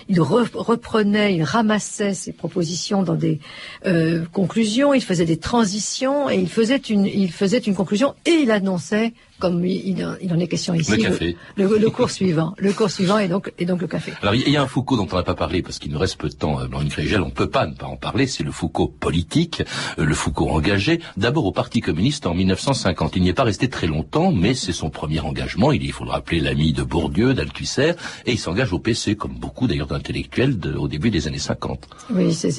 il 0.08 0.20
reprenait, 0.20 1.36
il 1.36 1.44
ramassait 1.44 2.12
ses 2.12 2.32
propositions 2.32 3.04
dans 3.04 3.14
des 3.14 3.38
euh, 3.86 4.24
conclusions, 4.32 4.94
il 4.94 5.00
faisait 5.00 5.24
des 5.24 5.36
transitions 5.36 6.28
et 6.28 6.34
il 6.34 6.48
faisait 6.48 6.78
une 6.78 7.74
conclusion 7.76 8.16
et 8.26 8.32
il 8.32 8.50
annonçait 8.50 9.12
comme 9.38 9.64
il, 9.64 10.04
en 10.04 10.38
est 10.38 10.48
question 10.48 10.74
ici, 10.74 10.96
le, 11.56 11.78
le, 11.78 11.90
cours 11.90 12.10
suivant, 12.10 12.54
le 12.58 12.72
cours 12.72 12.90
suivant 12.90 13.18
et 13.18 13.28
donc 13.28 13.52
et 13.58 13.64
donc 13.64 13.80
le 13.80 13.86
café. 13.86 14.12
Alors 14.22 14.34
il 14.34 14.48
y 14.48 14.56
a 14.56 14.62
un 14.62 14.66
Foucault 14.66 14.96
dont 14.96 15.08
on 15.10 15.16
n'a 15.16 15.22
pas 15.22 15.34
parlé 15.34 15.62
parce 15.62 15.78
qu'il 15.78 15.92
nous 15.92 15.98
reste 15.98 16.18
peu 16.18 16.28
de 16.28 16.34
temps, 16.34 16.64
Blanc 16.66 16.86
Crégel, 16.88 17.22
on 17.22 17.30
peut 17.30 17.48
pas 17.48 17.66
ne 17.66 17.74
pas 17.74 17.86
en 17.86 17.96
parler, 17.96 18.26
c'est 18.26 18.44
le 18.44 18.52
Foucault 18.52 18.88
politique, 18.88 19.62
euh, 19.98 20.04
le 20.04 20.14
Foucault 20.14 20.48
engagé, 20.48 21.00
d'abord 21.16 21.46
au 21.46 21.52
Parti 21.52 21.80
communiste 21.80 22.26
en 22.26 22.34
1950. 22.34 23.16
Il 23.16 23.22
n'y 23.22 23.28
est 23.28 23.34
pas 23.34 23.44
resté 23.44 23.68
très 23.68 23.86
longtemps, 23.86 24.32
mais 24.32 24.54
c'est 24.54 24.72
son 24.72 24.90
premier 24.90 25.20
engagement. 25.20 25.72
Il, 25.72 25.82
il 25.82 25.92
faut 25.92 26.04
le 26.04 26.10
rappeler, 26.10 26.40
l'ami 26.40 26.72
de 26.72 26.82
Bourdieu, 26.82 27.34
d'Althusser, 27.34 27.92
et 28.26 28.32
il 28.32 28.38
s'engage 28.38 28.72
au 28.72 28.78
PC, 28.78 29.16
comme 29.16 29.34
beaucoup 29.34 29.66
d'ailleurs 29.66 29.86
d'intellectuels 29.86 30.58
au 30.78 30.88
début 30.88 31.10
des 31.10 31.26
années 31.26 31.38
50. 31.38 31.88
Oui, 32.10 32.32
c'est 32.34 32.50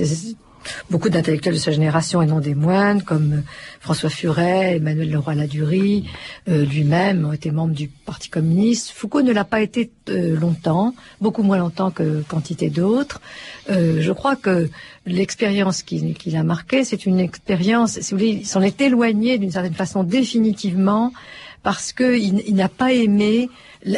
beaucoup 0.90 1.10
d'intellectuels 1.10 1.54
de 1.54 1.60
sa 1.60 1.72
génération 1.72 2.22
et 2.22 2.26
non 2.26 2.40
des 2.40 2.56
moines, 2.56 3.02
comme 3.04 3.34
euh, 3.34 3.42
François 3.80 4.10
Furet, 4.10 4.78
Emmanuel 4.78 5.12
Leroy-Ladurie, 5.12 6.10
euh, 6.48 6.66
lui-même 6.66 7.26
ont 7.26 7.34
été 7.34 7.52
membres 7.52 7.74
du 7.74 7.88
Parti 7.88 8.30
communiste. 8.30 8.92
Foucault 8.92 9.22
ne 9.22 9.32
l'a 9.32 9.46
pas 9.46 9.62
été 9.62 9.92
euh, 10.10 10.36
longtemps, 10.38 10.96
beaucoup 11.22 11.44
moins 11.44 11.58
longtemps 11.58 11.92
que 11.92 12.24
quantité 12.28 12.70
d'autres. 12.70 13.22
je 13.70 14.12
crois 14.12 14.36
que 14.36 14.70
l'expérience 15.06 15.84
qu'il 15.84 16.14
qui 16.16 16.36
a 16.36 16.44
marquée, 16.44 16.84
c'est 16.84 17.06
une 17.06 17.20
expérience, 17.20 18.00
si 18.00 18.12
vous 18.12 18.18
voulez, 18.18 18.32
il 18.42 18.46
s'en 18.46 18.62
est 18.62 18.82
éloigné 18.82 19.38
d'une 19.38 19.52
certaine 19.52 19.74
façon 19.74 20.04
définitivement 20.04 21.14
parce 21.64 21.94
qu'il 21.94 22.42
il, 22.48 22.56
n'a 22.56 22.70
pas 22.70 22.94
aimé 22.94 23.50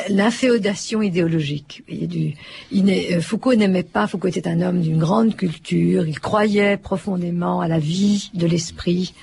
l'inféodation 0.10 1.02
idéologique. 1.02 1.84
Du, 1.90 2.34
euh, 2.74 3.22
Foucault 3.22 3.56
n'aimait 3.56 3.84
pas, 3.84 4.08
Foucault 4.08 4.28
était 4.28 4.48
un 4.48 4.62
homme 4.62 4.82
d'une 4.82 5.00
grande 5.00 5.36
culture, 5.36 6.08
il 6.08 6.20
croyait 6.20 6.78
profondément 6.78 7.62
à 7.62 7.68
la 7.68 7.80
vie 7.80 8.30
de 8.36 8.46
l'esprit, 8.46 9.14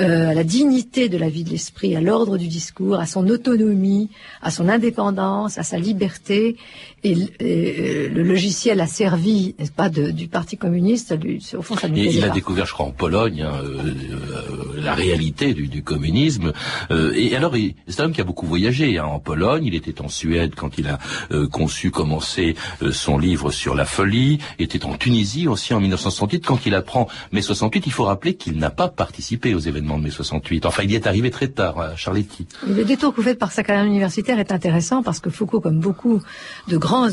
euh, 0.00 0.30
à 0.30 0.34
la 0.34 0.44
dignité 0.44 1.08
de 1.08 1.18
la 1.18 1.28
vie 1.28 1.44
de 1.44 1.50
l'esprit, 1.50 1.94
à 1.94 2.00
l'ordre 2.00 2.36
du 2.36 2.48
discours, 2.48 2.96
à 2.96 3.06
son 3.06 3.28
autonomie, 3.28 4.10
à 4.42 4.50
son 4.50 4.68
indépendance, 4.68 5.56
à 5.58 5.62
sa 5.62 5.78
liberté. 5.78 6.56
Et, 7.04 7.14
euh, 7.14 8.08
le 8.08 8.22
logiciel 8.24 8.80
a 8.80 8.88
servi, 8.88 9.54
n'est-ce 9.58 9.70
pas, 9.70 9.88
du 9.88 10.26
Parti 10.26 10.56
communiste. 10.56 11.14
au 11.56 11.62
fond, 11.62 11.76
ça 11.76 11.86
et 11.94 12.16
il 12.16 12.24
a 12.24 12.30
découvert, 12.30 12.66
je 12.66 12.72
crois, 12.72 12.86
en 12.86 12.90
Pologne, 12.90 13.42
hein, 13.42 13.62
la 14.80 14.94
réalité 14.94 15.54
du, 15.54 15.82
communisme. 15.82 16.52
et 16.90 17.36
alors, 17.36 17.54
c'est 17.86 18.00
un 18.00 18.06
homme 18.06 18.12
qui 18.12 18.20
a 18.20 18.24
beaucoup 18.24 18.46
voyagé. 18.46 18.98
Hein, 18.98 19.04
en 19.04 19.20
Pologne, 19.20 19.64
il 19.64 19.74
était 19.74 20.00
en 20.00 20.08
Suède 20.08 20.54
quand 20.56 20.78
il 20.78 20.88
a 20.88 20.98
euh, 21.32 21.46
conçu, 21.48 21.90
commencé 21.90 22.54
euh, 22.82 22.92
son 22.92 23.18
livre 23.18 23.50
sur 23.50 23.74
la 23.74 23.84
folie, 23.84 24.38
était 24.58 24.84
en 24.84 24.96
Tunisie 24.96 25.48
aussi 25.48 25.74
en 25.74 25.80
1968 25.80 26.44
quand 26.44 26.66
il 26.66 26.74
apprend 26.74 27.08
mai 27.32 27.42
68. 27.42 27.86
Il 27.86 27.92
faut 27.92 28.04
rappeler 28.04 28.34
qu'il 28.34 28.58
n'a 28.58 28.70
pas 28.70 28.88
participé 28.88 29.54
aux 29.54 29.58
événements 29.58 29.98
de 29.98 30.04
mai 30.04 30.10
68. 30.10 30.66
Enfin, 30.66 30.82
il 30.84 30.90
y 30.90 30.94
est 30.94 31.06
arrivé 31.06 31.30
très 31.30 31.48
tard 31.48 31.80
à 31.80 31.96
Charletti. 31.96 32.46
Le 32.66 32.84
détour 32.84 33.12
que 33.12 33.16
vous 33.16 33.22
faites 33.22 33.38
par 33.38 33.52
sa 33.52 33.62
carrière 33.62 33.84
universitaire 33.84 34.38
est 34.38 34.52
intéressant 34.52 35.02
parce 35.02 35.20
que 35.20 35.30
Foucault, 35.30 35.60
comme 35.60 35.80
beaucoup 35.80 36.20
de 36.68 36.76
grands 36.76 37.08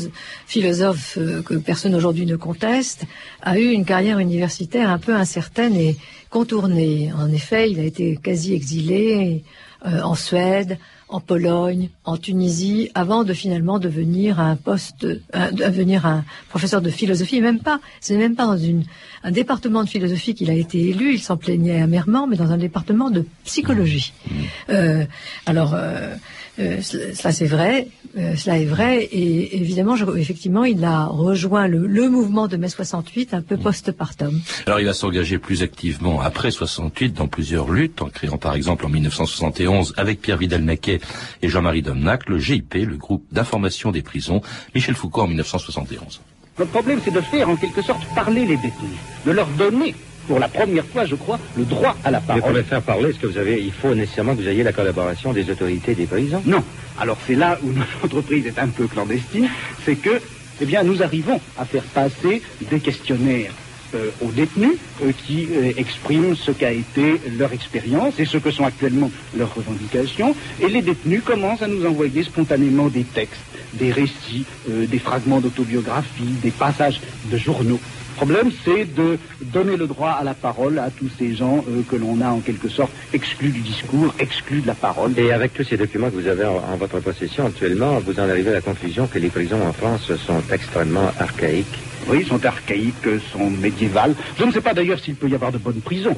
philosophes 0.46 1.18
euh, 1.18 1.42
que 1.42 1.54
personne 1.54 1.94
aujourd'hui 1.94 2.26
ne 2.26 2.36
conteste, 2.36 3.04
a 3.42 3.58
eu 3.58 3.70
une 3.70 3.84
carrière 3.84 4.18
universitaire 4.18 4.90
un 4.90 4.98
peu 4.98 5.14
incertaine 5.14 5.76
et 5.76 5.96
contournée. 6.30 7.12
En 7.12 7.30
effet, 7.30 7.70
il 7.70 7.80
a 7.80 7.84
été 7.84 8.16
quasi 8.16 8.54
exilé 8.54 9.44
en 9.84 10.14
Suède, 10.14 10.78
en 11.08 11.20
Pologne, 11.20 11.90
en 12.04 12.16
Tunisie, 12.16 12.90
avant 12.94 13.22
de 13.22 13.32
finalement 13.32 13.78
devenir 13.78 14.40
un 14.40 14.56
poste, 14.56 15.04
euh, 15.04 15.50
devenir 15.52 16.04
un 16.04 16.24
professeur 16.48 16.80
de 16.80 16.90
philosophie. 16.90 17.40
Même 17.40 17.60
pas, 17.60 17.80
c'est 18.00 18.16
même 18.16 18.34
pas 18.34 18.46
dans 18.46 18.56
une, 18.56 18.84
un 19.22 19.30
département 19.30 19.84
de 19.84 19.88
philosophie 19.88 20.34
qu'il 20.34 20.50
a 20.50 20.54
été 20.54 20.88
élu. 20.88 21.14
Il 21.14 21.20
s'en 21.20 21.36
plaignait 21.36 21.80
amèrement, 21.80 22.26
mais 22.26 22.36
dans 22.36 22.50
un 22.50 22.58
département 22.58 23.10
de 23.10 23.24
psychologie. 23.44 24.12
Mmh. 24.28 24.34
Euh, 24.68 25.04
alors, 25.46 25.74
euh, 25.74 26.14
euh, 26.58 26.80
cela 26.80 27.32
c'est 27.32 27.46
vrai, 27.46 27.88
euh, 28.16 28.34
cela 28.34 28.58
est 28.58 28.64
vrai, 28.64 29.04
et 29.04 29.56
évidemment, 29.56 29.94
je, 29.94 30.06
effectivement, 30.16 30.64
il 30.64 30.82
a 30.84 31.04
rejoint 31.04 31.68
le, 31.68 31.86
le, 31.86 32.08
mouvement 32.08 32.48
de 32.48 32.56
mai 32.56 32.68
68 32.68 33.34
un 33.34 33.42
peu 33.42 33.58
post-partum. 33.58 34.40
Alors, 34.66 34.80
il 34.80 34.86
va 34.86 34.94
s'engager 34.94 35.38
plus 35.38 35.62
activement 35.62 36.20
après 36.22 36.50
68 36.50 37.12
dans 37.12 37.28
plusieurs 37.28 37.70
luttes, 37.70 38.00
en 38.00 38.08
créant 38.08 38.38
par 38.38 38.54
exemple 38.54 38.86
en 38.86 38.88
1971 38.88 39.94
avec 39.98 40.22
Pierre 40.22 40.38
Vidal-Naquet 40.38 41.00
et 41.42 41.48
Jean-Marie 41.48 41.82
Domnac 41.82 42.26
le 42.28 42.38
GIP, 42.38 42.74
le 42.74 42.96
groupe 42.96 43.26
d'information 43.30 43.92
des 43.92 44.02
prisons, 44.02 44.40
Michel 44.74 44.94
Foucault 44.94 45.22
en 45.22 45.28
1971. 45.28 46.20
Notre 46.58 46.70
problème, 46.70 47.00
c'est 47.04 47.10
de 47.12 47.20
faire 47.20 47.50
en 47.50 47.56
quelque 47.56 47.82
sorte 47.82 48.02
parler 48.14 48.46
les 48.46 48.56
détenus, 48.56 48.96
de 49.26 49.30
leur 49.30 49.46
donner 49.58 49.94
pour 50.26 50.38
la 50.38 50.48
première 50.48 50.84
fois, 50.84 51.04
je 51.04 51.14
crois, 51.14 51.38
le 51.56 51.64
droit 51.64 51.96
à 52.04 52.10
la 52.10 52.20
parole. 52.20 52.42
Mais 52.42 52.48
pour 52.48 52.56
les 52.56 52.62
faire 52.64 52.82
parler, 52.82 53.10
est-ce 53.10 53.18
que 53.18 53.26
vous 53.26 53.38
avez, 53.38 53.62
il 53.62 53.72
faut 53.72 53.94
nécessairement 53.94 54.34
que 54.34 54.42
vous 54.42 54.48
ayez 54.48 54.62
la 54.62 54.72
collaboration 54.72 55.32
des 55.32 55.48
autorités 55.50 55.94
des 55.94 56.06
paysans? 56.06 56.42
Non. 56.44 56.62
Alors 56.98 57.18
c'est 57.26 57.34
là 57.34 57.58
où 57.62 57.72
notre 57.72 57.88
entreprise 58.04 58.46
est 58.46 58.58
un 58.58 58.68
peu 58.68 58.86
clandestine, 58.86 59.48
c'est 59.84 59.96
que, 59.96 60.20
eh 60.60 60.64
bien, 60.64 60.82
nous 60.82 61.02
arrivons 61.02 61.40
à 61.58 61.64
faire 61.64 61.84
passer 61.84 62.42
des 62.70 62.80
questionnaires 62.80 63.52
euh, 63.94 64.10
aux 64.20 64.32
détenus 64.32 64.72
euh, 65.02 65.12
qui 65.26 65.46
euh, 65.50 65.72
expriment 65.76 66.34
ce 66.34 66.50
qu'a 66.50 66.72
été 66.72 67.20
leur 67.38 67.52
expérience 67.52 68.14
et 68.18 68.24
ce 68.24 68.38
que 68.38 68.50
sont 68.50 68.64
actuellement 68.64 69.10
leurs 69.36 69.54
revendications. 69.54 70.34
Et 70.60 70.68
les 70.68 70.82
détenus 70.82 71.22
commencent 71.24 71.62
à 71.62 71.68
nous 71.68 71.86
envoyer 71.86 72.22
spontanément 72.24 72.88
des 72.88 73.04
textes, 73.04 73.40
des 73.74 73.92
récits, 73.92 74.44
des 74.68 74.98
fragments 74.98 75.40
d'autobiographie, 75.40 76.34
des 76.42 76.50
passages 76.50 77.00
de 77.30 77.36
journaux. 77.36 77.78
Le 77.78 78.16
problème, 78.16 78.50
c'est 78.64 78.86
de 78.94 79.18
donner 79.42 79.76
le 79.76 79.86
droit 79.86 80.10
à 80.10 80.24
la 80.24 80.34
parole 80.34 80.78
à 80.78 80.90
tous 80.90 81.10
ces 81.18 81.34
gens 81.34 81.62
que 81.90 81.96
l'on 81.96 82.20
a 82.22 82.30
en 82.30 82.40
quelque 82.40 82.68
sorte 82.68 82.90
exclus 83.12 83.50
du 83.50 83.60
discours, 83.60 84.14
exclus 84.18 84.62
de 84.62 84.66
la 84.66 84.74
parole. 84.74 85.12
Et 85.18 85.32
avec 85.32 85.52
tous 85.52 85.64
ces 85.64 85.76
documents 85.76 86.08
que 86.08 86.14
vous 86.14 86.26
avez 86.26 86.46
en, 86.46 86.76
votre 86.76 86.98
possession 87.00 87.46
actuellement, 87.46 87.98
vous 87.98 88.18
en 88.18 88.28
arrivez 88.28 88.50
à 88.50 88.54
la 88.54 88.60
conclusion 88.62 89.06
que 89.06 89.18
les 89.18 89.28
prisons 89.28 89.62
en 89.62 89.72
France 89.72 90.10
sont 90.16 90.42
extrêmement 90.50 91.12
archaïques. 91.18 91.85
Oui, 92.08 92.24
sont 92.24 92.44
archaïques, 92.44 93.08
sont 93.32 93.50
médiévales. 93.50 94.14
Je 94.38 94.44
ne 94.44 94.52
sais 94.52 94.60
pas 94.60 94.74
d'ailleurs 94.74 95.00
s'il 95.00 95.16
peut 95.16 95.28
y 95.28 95.34
avoir 95.34 95.52
de 95.52 95.58
bonnes 95.58 95.80
prisons. 95.80 96.16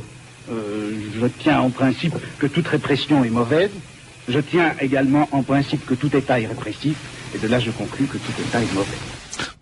Euh, 0.51 0.90
je 1.20 1.27
tiens 1.27 1.61
en 1.61 1.70
principe 1.70 2.14
que 2.38 2.46
toute 2.46 2.68
répression 2.68 3.24
est 3.24 3.31
mauvaise. 3.31 3.70
Je 4.29 4.40
tiens 4.40 4.74
également 4.81 5.29
en 5.33 5.42
principe 5.42 5.87
que 5.87 5.94
tout 5.94 6.14
État 6.14 6.40
est 6.40 6.46
répressif. 6.46 6.96
Et 7.35 7.38
de 7.38 7.48
là, 7.48 7.59
je 7.59 7.70
conclus 7.70 8.07
que 8.07 8.18
tout 8.18 8.33
État 8.40 8.61
est 8.61 8.74
mauvais 8.74 9.17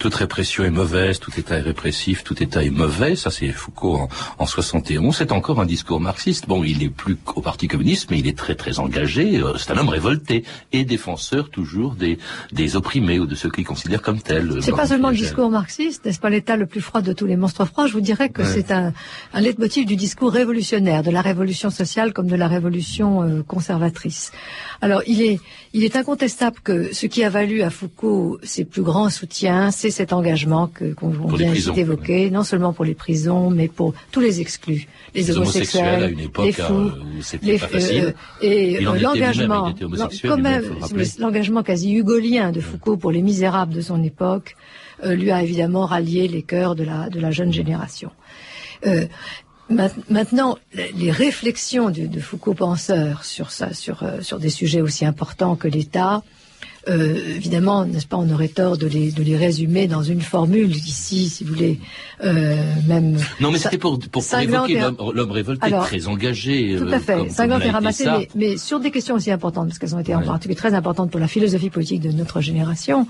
toute 0.07 0.15
répression 0.15 0.63
est 0.63 0.71
mauvaise, 0.71 1.19
tout 1.19 1.33
État 1.37 1.59
est 1.59 1.63
répressif, 1.63 2.23
tout 2.23 2.41
État 2.41 2.63
est 2.63 2.71
mauvais. 2.71 3.17
Ça, 3.17 3.33
c'est 3.33 3.49
Foucault 3.49 3.97
en, 3.97 4.09
en 4.39 4.47
71. 4.47 5.17
C'est 5.17 5.33
encore 5.33 5.61
un 5.61 5.67
discours 5.67 5.99
marxiste. 5.99 6.47
Bon, 6.47 6.63
il 6.63 6.79
n'est 6.79 6.91
plus 6.91 7.17
au 7.35 7.41
Parti 7.41 7.67
communiste, 7.67 8.09
mais 8.13 8.21
il 8.21 8.29
est 8.29 8.39
très 8.39 8.55
très 8.55 8.79
engagé. 8.79 9.39
Euh, 9.39 9.57
c'est 9.59 9.73
un 9.73 9.79
homme 9.79 9.89
révolté 9.89 10.45
et 10.73 10.85
défenseur 10.85 11.51
toujours 11.51 11.97
des, 11.97 12.19
des 12.53 12.77
opprimés 12.77 13.19
ou 13.19 13.27
de 13.27 13.35
ceux 13.35 13.51
qu'il 13.51 13.65
considère 13.65 14.01
comme 14.01 14.21
tels. 14.21 14.63
C'est 14.63 14.71
pas 14.71 14.87
seulement 14.87 15.11
le 15.11 15.17
discours 15.17 15.51
marxiste, 15.51 16.05
n'est-ce 16.05 16.21
pas 16.21 16.31
l'État 16.31 16.57
le 16.57 16.67
plus 16.67 16.81
froid 16.81 17.01
de 17.01 17.13
tous 17.13 17.27
les 17.27 17.35
monstres 17.35 17.65
froids? 17.65 17.89
Je 17.89 17.93
vous 17.93 18.01
dirais 18.01 18.29
que 18.29 18.45
c'est 18.45 18.71
un, 18.71 18.93
un 19.35 19.41
leitmotiv 19.41 19.87
du 19.87 19.97
discours 19.97 20.31
révolutionnaire, 20.31 21.03
de 21.03 21.11
la 21.11 21.21
révolution 21.21 21.71
sociale 21.71 22.13
comme 22.13 22.29
de 22.29 22.37
la 22.37 22.47
révolution 22.47 23.25
euh, 23.25 23.43
conservatrice. 23.43 24.31
Alors, 24.81 25.03
il 25.09 25.21
est, 25.21 25.41
il 25.73 25.83
est 25.83 25.97
incontestable 25.97 26.61
que 26.63 26.95
ce 26.95 27.07
qui 27.07 27.25
a 27.25 27.29
valu 27.29 27.63
à 27.63 27.71
Foucault 27.71 28.39
ses 28.45 28.65
plus 28.65 28.83
grands 28.83 29.11
soutiens, 29.11 29.73
c'est 29.73 29.96
cet 29.97 30.13
engagement 30.13 30.69
que 30.69 30.93
qu'on 30.95 31.11
vient 31.11 31.53
d'évoquer, 31.75 32.31
non 32.31 32.45
seulement 32.45 32.73
pour 32.73 32.85
les 32.85 32.95
prisons, 32.95 33.51
mais 33.51 33.69
pour 33.69 33.95
tous 34.13 34.21
les 34.21 34.41
exclus, 34.41 34.87
les, 35.15 35.31
homosexuels, 35.31 36.15
les 36.15 36.53
fous, 36.53 36.91
les, 37.43 37.59
euh, 37.63 38.13
et 38.41 38.81
l'engagement, 38.81 39.73
l'engagement 41.19 41.63
quasi 41.63 41.95
hugolien 41.95 42.53
de 42.53 42.61
Foucault 42.61 42.97
pour 42.97 43.11
les 43.11 43.23
misérables 43.23 43.75
de 43.75 43.81
son 43.81 44.03
époque, 44.03 44.57
euh, 45.05 45.15
lui 45.15 45.31
a 45.31 45.43
évidemment 45.43 45.87
rallié 45.87 46.29
les 46.29 46.43
cœurs 46.43 46.75
de 46.75 46.85
la 46.85 47.09
de 47.09 47.21
la 47.21 47.31
jeune 47.31 47.53
génération. 47.53 48.11
Euh, 48.87 49.07
Maintenant, 49.69 50.59
les 50.95 51.11
réflexions 51.11 51.91
de, 51.91 52.21
Foucault 52.21 52.55
penseur 52.55 53.25
sur 53.25 53.51
ça, 53.51 53.75
sur, 53.75 54.05
euh, 54.05 54.21
sur 54.21 54.39
des 54.39 54.49
sujets 54.49 54.81
aussi 54.81 55.05
importants 55.05 55.57
que 55.57 55.67
l'État, 55.67 56.23
Euh, 56.89 57.37
évidemment, 57.37 57.85
n'est-ce 57.85 58.07
pas, 58.07 58.17
on 58.17 58.31
aurait 58.31 58.49
tort 58.49 58.77
de 58.77 58.87
les, 58.87 59.11
de 59.11 59.23
les 59.23 59.37
résumer 59.37 59.89
dans 59.89 60.03
une 60.03 60.21
formule 60.21 60.71
ici, 60.71 61.29
si 61.29 61.43
vous 61.43 61.55
voulez, 61.55 61.81
euh, 62.23 62.57
même. 62.87 63.19
Non, 63.41 63.51
mais 63.51 63.59
c'était 63.59 63.79
pour, 63.79 63.99
pour, 63.99 64.23
évoquer 64.41 64.81
l'homme 65.15 65.31
révolté, 65.33 65.71
très 65.71 66.07
engagé. 66.07 66.77
Tout 66.79 66.89
à 66.89 67.01
fait. 67.01 67.29
Cinglant 67.31 67.59
est 67.59 67.71
ramassé, 67.71 68.05
mais, 68.07 68.29
mais, 68.35 68.57
sur 68.57 68.79
des 68.79 68.93
questions 68.93 69.17
aussi 69.17 69.31
importantes, 69.31 69.69
parce 69.69 69.79
qu'elles 69.79 69.97
ont 69.97 70.01
été 70.01 70.15
en 70.15 70.23
particulier 70.23 70.55
très 70.55 70.75
importantes 70.75 71.11
pour 71.11 71.21
la 71.21 71.29
philosophie 71.29 71.71
politique 71.71 72.03
de 72.03 72.13
notre 72.13 72.41
génération, 72.41 73.09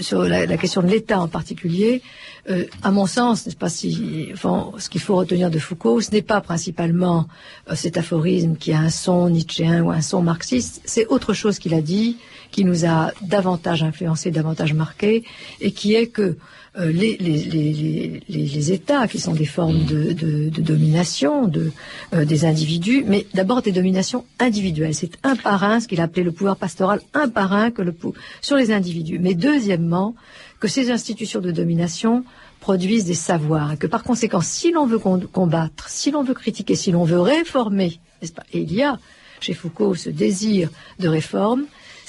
sur 0.00 0.22
la, 0.22 0.46
la, 0.46 0.56
question 0.56 0.82
de 0.82 0.88
l'État 0.88 1.20
en 1.20 1.28
particulier. 1.28 2.02
Euh, 2.50 2.64
à 2.82 2.90
mon 2.90 3.06
sens, 3.06 3.46
n'est-ce 3.46 3.56
pas 3.56 3.68
si, 3.68 4.30
enfin, 4.32 4.72
ce 4.78 4.88
qu'il 4.88 5.00
faut 5.00 5.14
retenir 5.14 5.48
de 5.48 5.60
Foucault, 5.60 6.00
ce 6.00 6.10
n'est 6.10 6.22
pas 6.22 6.40
principalement 6.40 7.28
euh, 7.70 7.76
cet 7.76 7.96
aphorisme 7.96 8.56
qui 8.56 8.72
a 8.72 8.80
un 8.80 8.90
son 8.90 9.30
nietzschéen 9.30 9.82
ou 9.82 9.92
un 9.92 10.00
son 10.00 10.22
marxiste, 10.22 10.82
c'est 10.84 11.06
autre 11.06 11.34
chose 11.34 11.60
qu'il 11.60 11.72
a 11.72 11.80
dit, 11.80 12.16
qui 12.52 12.64
nous 12.64 12.86
a 12.86 13.10
davantage 13.22 13.82
influencé, 13.82 14.30
davantage 14.30 14.74
marqué, 14.74 15.24
et 15.60 15.72
qui 15.72 15.94
est 15.94 16.06
que 16.06 16.36
euh, 16.78 16.92
les, 16.92 17.16
les, 17.18 17.42
les, 17.44 18.22
les, 18.28 18.72
États, 18.72 19.08
qui 19.08 19.18
sont 19.18 19.34
des 19.34 19.44
formes 19.44 19.84
de, 19.84 20.12
de, 20.12 20.48
de 20.48 20.62
domination 20.62 21.48
de, 21.48 21.72
des 22.12 22.44
individus, 22.44 23.04
mais 23.06 23.26
d'abord 23.34 23.60
des 23.62 23.72
dominations 23.72 24.24
individuelles. 24.38 24.94
C'est 24.94 25.18
un 25.24 25.36
par 25.36 25.64
un, 25.64 25.80
ce 25.80 25.88
qu'il 25.88 26.00
appelait 26.00 26.22
le 26.22 26.32
pouvoir 26.32 26.56
pastoral, 26.56 27.00
un 27.12 27.28
par 27.28 27.52
un 27.52 27.70
que 27.70 27.82
le, 27.82 27.94
sur 28.40 28.56
les 28.56 28.70
individus. 28.70 29.18
Mais 29.18 29.34
deuxièmement, 29.34 30.14
que 30.60 30.68
ces 30.68 30.92
institutions 30.92 31.40
de 31.40 31.50
domination 31.50 32.24
produisent 32.60 33.04
des 33.04 33.14
savoirs 33.14 33.72
et 33.72 33.76
que 33.76 33.88
par 33.88 34.04
conséquent, 34.04 34.40
si 34.40 34.70
l'on 34.70 34.86
veut 34.86 35.00
combattre, 35.00 35.88
si 35.88 36.12
l'on 36.12 36.22
veut 36.22 36.34
critiquer, 36.34 36.76
si 36.76 36.92
l'on 36.92 37.02
veut 37.02 37.20
réformer, 37.20 37.98
n'est-ce 38.20 38.32
pas 38.32 38.44
Et 38.52 38.60
il 38.60 38.72
y 38.72 38.82
a 38.82 38.98
chez 39.40 39.54
Foucault 39.54 39.96
ce 39.96 40.08
désir 40.08 40.70
de 41.00 41.08
réforme. 41.08 41.64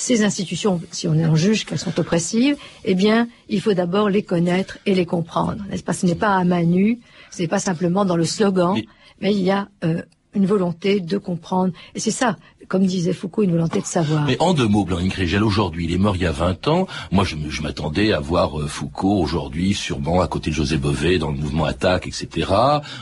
Ces 0.06 0.26
institutions, 0.26 0.82
si 0.92 1.08
on 1.08 1.14
en 1.14 1.38
juge 1.38 1.64
qu'elles 1.64 1.80
sont 1.80 1.98
oppressives, 1.98 2.58
eh 2.84 2.94
bien, 2.94 3.30
il 3.48 3.62
faut 3.62 3.74
d'abord 3.74 4.10
les 4.10 4.22
connaître 4.22 4.78
et 4.86 4.96
les 4.96 5.06
comprendre, 5.06 5.64
n'est-ce 5.70 5.82
pas? 5.82 5.94
Ce 5.94 6.06
n'est 6.06 6.14
pas 6.14 6.36
à 6.36 6.44
main 6.44 6.64
nue, 6.64 7.00
ce 7.32 7.42
n'est 7.42 7.48
pas 7.48 7.60
simplement 7.60 8.04
dans 8.04 8.18
le 8.18 8.26
slogan, 8.26 8.76
mais, 9.22 9.34
il 9.34 9.42
y 9.42 9.50
a 9.50 9.70
euh, 9.86 10.02
une 10.36 10.46
volonté 10.46 11.00
de 11.00 11.18
comprendre. 11.18 11.74
Et 11.96 12.00
c'est 12.00 12.12
ça, 12.12 12.38
comme 12.68 12.86
disait 12.86 13.14
Foucault, 13.14 13.44
une 13.44 13.52
volonté 13.52 13.80
de 13.80 13.86
savoir. 13.86 14.26
Mais 14.26 14.38
en 14.40 14.54
deux 14.54 14.68
mots, 14.68 14.86
Blanc 14.86 15.04
Grégel, 15.04 15.44
aujourd'hui, 15.44 15.86
il 15.86 15.94
est 15.94 15.98
mort 15.98 16.16
il 16.16 16.24
y 16.24 16.26
a 16.26 16.32
20 16.32 16.68
ans. 16.68 16.88
Moi, 17.12 17.24
je, 17.24 17.62
m'attendais 17.62 18.14
à 18.14 18.20
voir 18.20 18.60
euh, 18.60 18.68
Foucault 18.68 19.20
aujourd'hui, 19.20 19.74
sûrement 19.74 20.22
à 20.22 20.28
côté 20.28 20.50
de 20.50 20.56
José 20.56 20.78
Bové, 20.78 21.18
dans 21.18 21.32
le 21.32 21.38
mouvement 21.38 21.66
Attaque, 21.66 22.08
etc. 22.08 22.52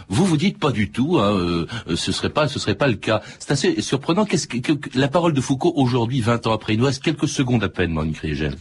Vous 0.09 0.25
vous 0.25 0.37
dites 0.37 0.59
pas 0.59 0.71
du 0.71 0.91
tout. 0.91 1.17
Hein, 1.19 1.33
euh, 1.33 1.67
euh, 1.87 1.95
ce 1.95 2.11
serait 2.11 2.29
pas, 2.29 2.47
ce 2.47 2.59
serait 2.59 2.75
pas 2.75 2.87
le 2.87 2.95
cas. 2.95 3.21
C'est 3.39 3.51
assez 3.51 3.81
surprenant. 3.81 4.25
Qu'est-ce 4.25 4.47
que, 4.47 4.97
la 4.97 5.07
parole 5.07 5.33
de 5.33 5.41
Foucault 5.41 5.73
aujourd'hui, 5.75 6.21
20 6.21 6.47
ans 6.47 6.53
après, 6.53 6.73
il 6.73 6.79
nous 6.79 6.85
reste 6.85 7.03
quelques 7.03 7.27
secondes 7.27 7.63
à 7.63 7.69
peine, 7.69 7.93
Blanc 7.93 8.05
Grégel 8.05 8.55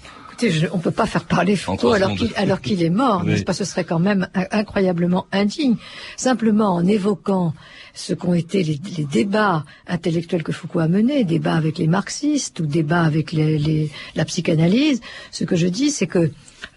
on 0.73 0.77
ne 0.79 0.83
peut 0.83 0.91
pas 0.91 1.07
faire 1.07 1.25
parler 1.25 1.57
Foucault 1.57 1.93
alors 1.93 2.61
qu'il 2.61 2.83
est 2.83 2.91
mort, 2.91 3.25
n'est-ce 3.27 3.45
pas? 3.45 3.53
Ce 3.53 3.65
serait 3.65 3.85
quand 3.85 3.99
même 3.99 4.29
incroyablement 4.35 5.27
indigne. 5.33 5.77
Simplement 6.17 6.75
en 6.75 6.87
évoquant 6.87 7.53
ce 7.95 8.15
qu'ont 8.15 8.35
été 8.35 8.63
les, 8.63 8.79
débats 9.05 9.65
intellectuels 9.87 10.43
que 10.43 10.53
Foucault 10.53 10.81
a 10.81 10.89
menés, 10.89 11.25
débats 11.25 11.55
avec 11.55 11.79
les 11.79 11.87
marxistes 11.87 12.61
ou 12.61 12.67
débats 12.67 13.03
avec 13.03 13.33
la 13.33 14.25
psychanalyse, 14.25 15.01
ce 15.31 15.45
que 15.45 15.57
je 15.57 15.67
dis, 15.67 15.91
c'est 15.91 16.07
que, 16.07 16.31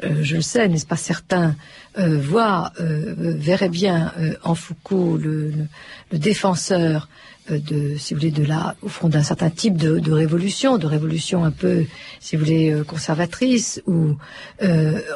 euh, 0.03 0.15
je 0.21 0.35
le 0.35 0.41
sais, 0.41 0.67
n'est-ce 0.67 0.85
pas, 0.85 0.95
certains 0.95 1.55
euh, 1.97 2.19
voient, 2.19 2.71
euh, 2.79 3.13
verraient 3.17 3.69
bien 3.69 4.11
en 4.43 4.55
Foucault 4.55 5.17
le, 5.17 5.53
défenseur 6.11 7.09
de, 7.49 7.97
si 7.97 8.13
vous 8.13 8.21
voulez, 8.21 8.31
de 8.31 8.45
la, 8.45 8.75
au 8.81 8.87
fond 8.87 9.09
d'un 9.09 9.23
certain 9.23 9.49
type 9.49 9.75
de, 9.75 10.11
révolution, 10.11 10.77
de 10.77 10.87
révolution 10.87 11.43
un 11.43 11.51
peu, 11.51 11.85
si 12.21 12.35
vous 12.35 12.45
voulez, 12.45 12.81
conservatrice. 12.87 13.81
Ou, 13.85 14.15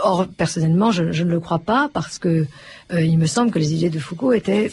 or, 0.04 0.28
personnellement, 0.36 0.92
je, 0.92 1.12
je, 1.12 1.24
ne 1.24 1.32
le 1.32 1.40
crois 1.40 1.60
pas 1.60 1.90
parce 1.94 2.20
que 2.20 2.46
il 2.94 3.18
me 3.18 3.28
semble 3.28 3.52
que 3.52 3.60
les 3.60 3.74
idées 3.74 3.90
de 3.90 4.00
Foucault 4.00 4.34
étaient 4.34 4.72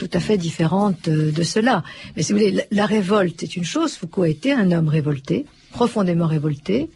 tout 0.00 0.10
à 0.14 0.20
fait 0.20 0.38
différente 0.38 1.08
euh, 1.08 1.30
de 1.30 1.42
cela. 1.42 1.84
Mais 2.16 2.22
si 2.22 2.32
vous 2.32 2.38
voulez, 2.38 2.64
la, 2.70 2.86
révolte 2.86 3.42
est 3.42 3.54
une 3.54 3.64
chose. 3.64 3.92
Foucault 3.96 4.22
a 4.22 4.28
été 4.28 4.50
un 4.50 4.72
homme 4.72 4.88
révolté, 4.88 5.44
profondément 5.72 6.26
révolté. 6.26 6.88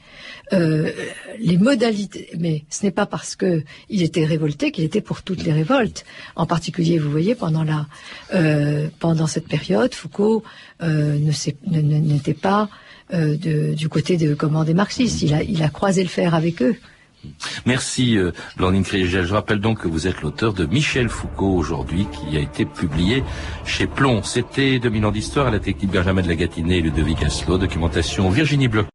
Euh, 0.55 0.91
les 1.39 1.59
modalités, 1.59 2.31
mais 2.39 2.65
ce 2.71 2.85
n'est 2.85 2.91
pas 2.91 3.05
parce 3.05 3.37
que 3.37 3.63
il 3.91 4.03
était 4.03 4.25
révolté 4.25 4.73
qu'il 4.73 4.85
était 4.85 5.03
pour 5.03 5.23
toutes 5.23 5.45
les 5.45 5.53
révoltes. 5.53 6.07
En 6.35 6.47
particulier, 6.47 6.99
vous 6.99 7.11
voyez, 7.11 7.35
pendant 7.35 7.63
la, 7.63 7.87
euh, 8.33 8.89
pendant 9.01 9.27
cette 9.27 9.49
période, 9.49 9.95
Foucault 9.95 10.43
n'était 10.81 12.35
pas 12.35 12.71
du 13.13 13.89
côté 13.91 14.17
de 14.17 14.33
comment 14.35 14.65
des 14.65 14.75
marxistes. 14.75 15.21
Il 15.21 15.35
a, 15.35 15.43
il 15.43 15.63
a 15.63 15.69
croisé 15.69 16.03
le 16.03 16.09
fer 16.09 16.35
avec 16.35 16.63
eux. 16.63 16.77
Merci 17.67 18.19
euh, 18.19 18.33
Blandine. 18.57 18.85
Je 18.85 19.33
rappelle 19.33 19.61
donc 19.61 19.81
que 19.81 19.89
vous 19.89 20.07
êtes 20.07 20.23
l'auteur 20.23 20.53
de 20.53 20.67
Michel 20.67 21.09
Foucault 21.09 21.55
aujourd'hui 21.55 22.07
qui 22.13 22.37
a 22.37 22.41
été 22.41 22.65
publié 22.65 23.25
chez 23.65 23.87
Plomb. 23.87 24.23
C'était 24.23 24.79
2000 24.79 25.07
ans 25.07 25.13
d'histoire 25.13 25.47
à 25.47 25.51
la 25.51 25.61
technique 25.61 25.91
Benjamin 25.91 26.23
de 26.23 26.29
la 26.29 26.37
Gâtinée 26.37 26.79
et 26.79 26.83
Ludovic 26.83 27.23
Asselot. 27.23 27.59
Documentation 27.59 28.31
Virginie 28.31 28.69
Bloch. 28.69 28.94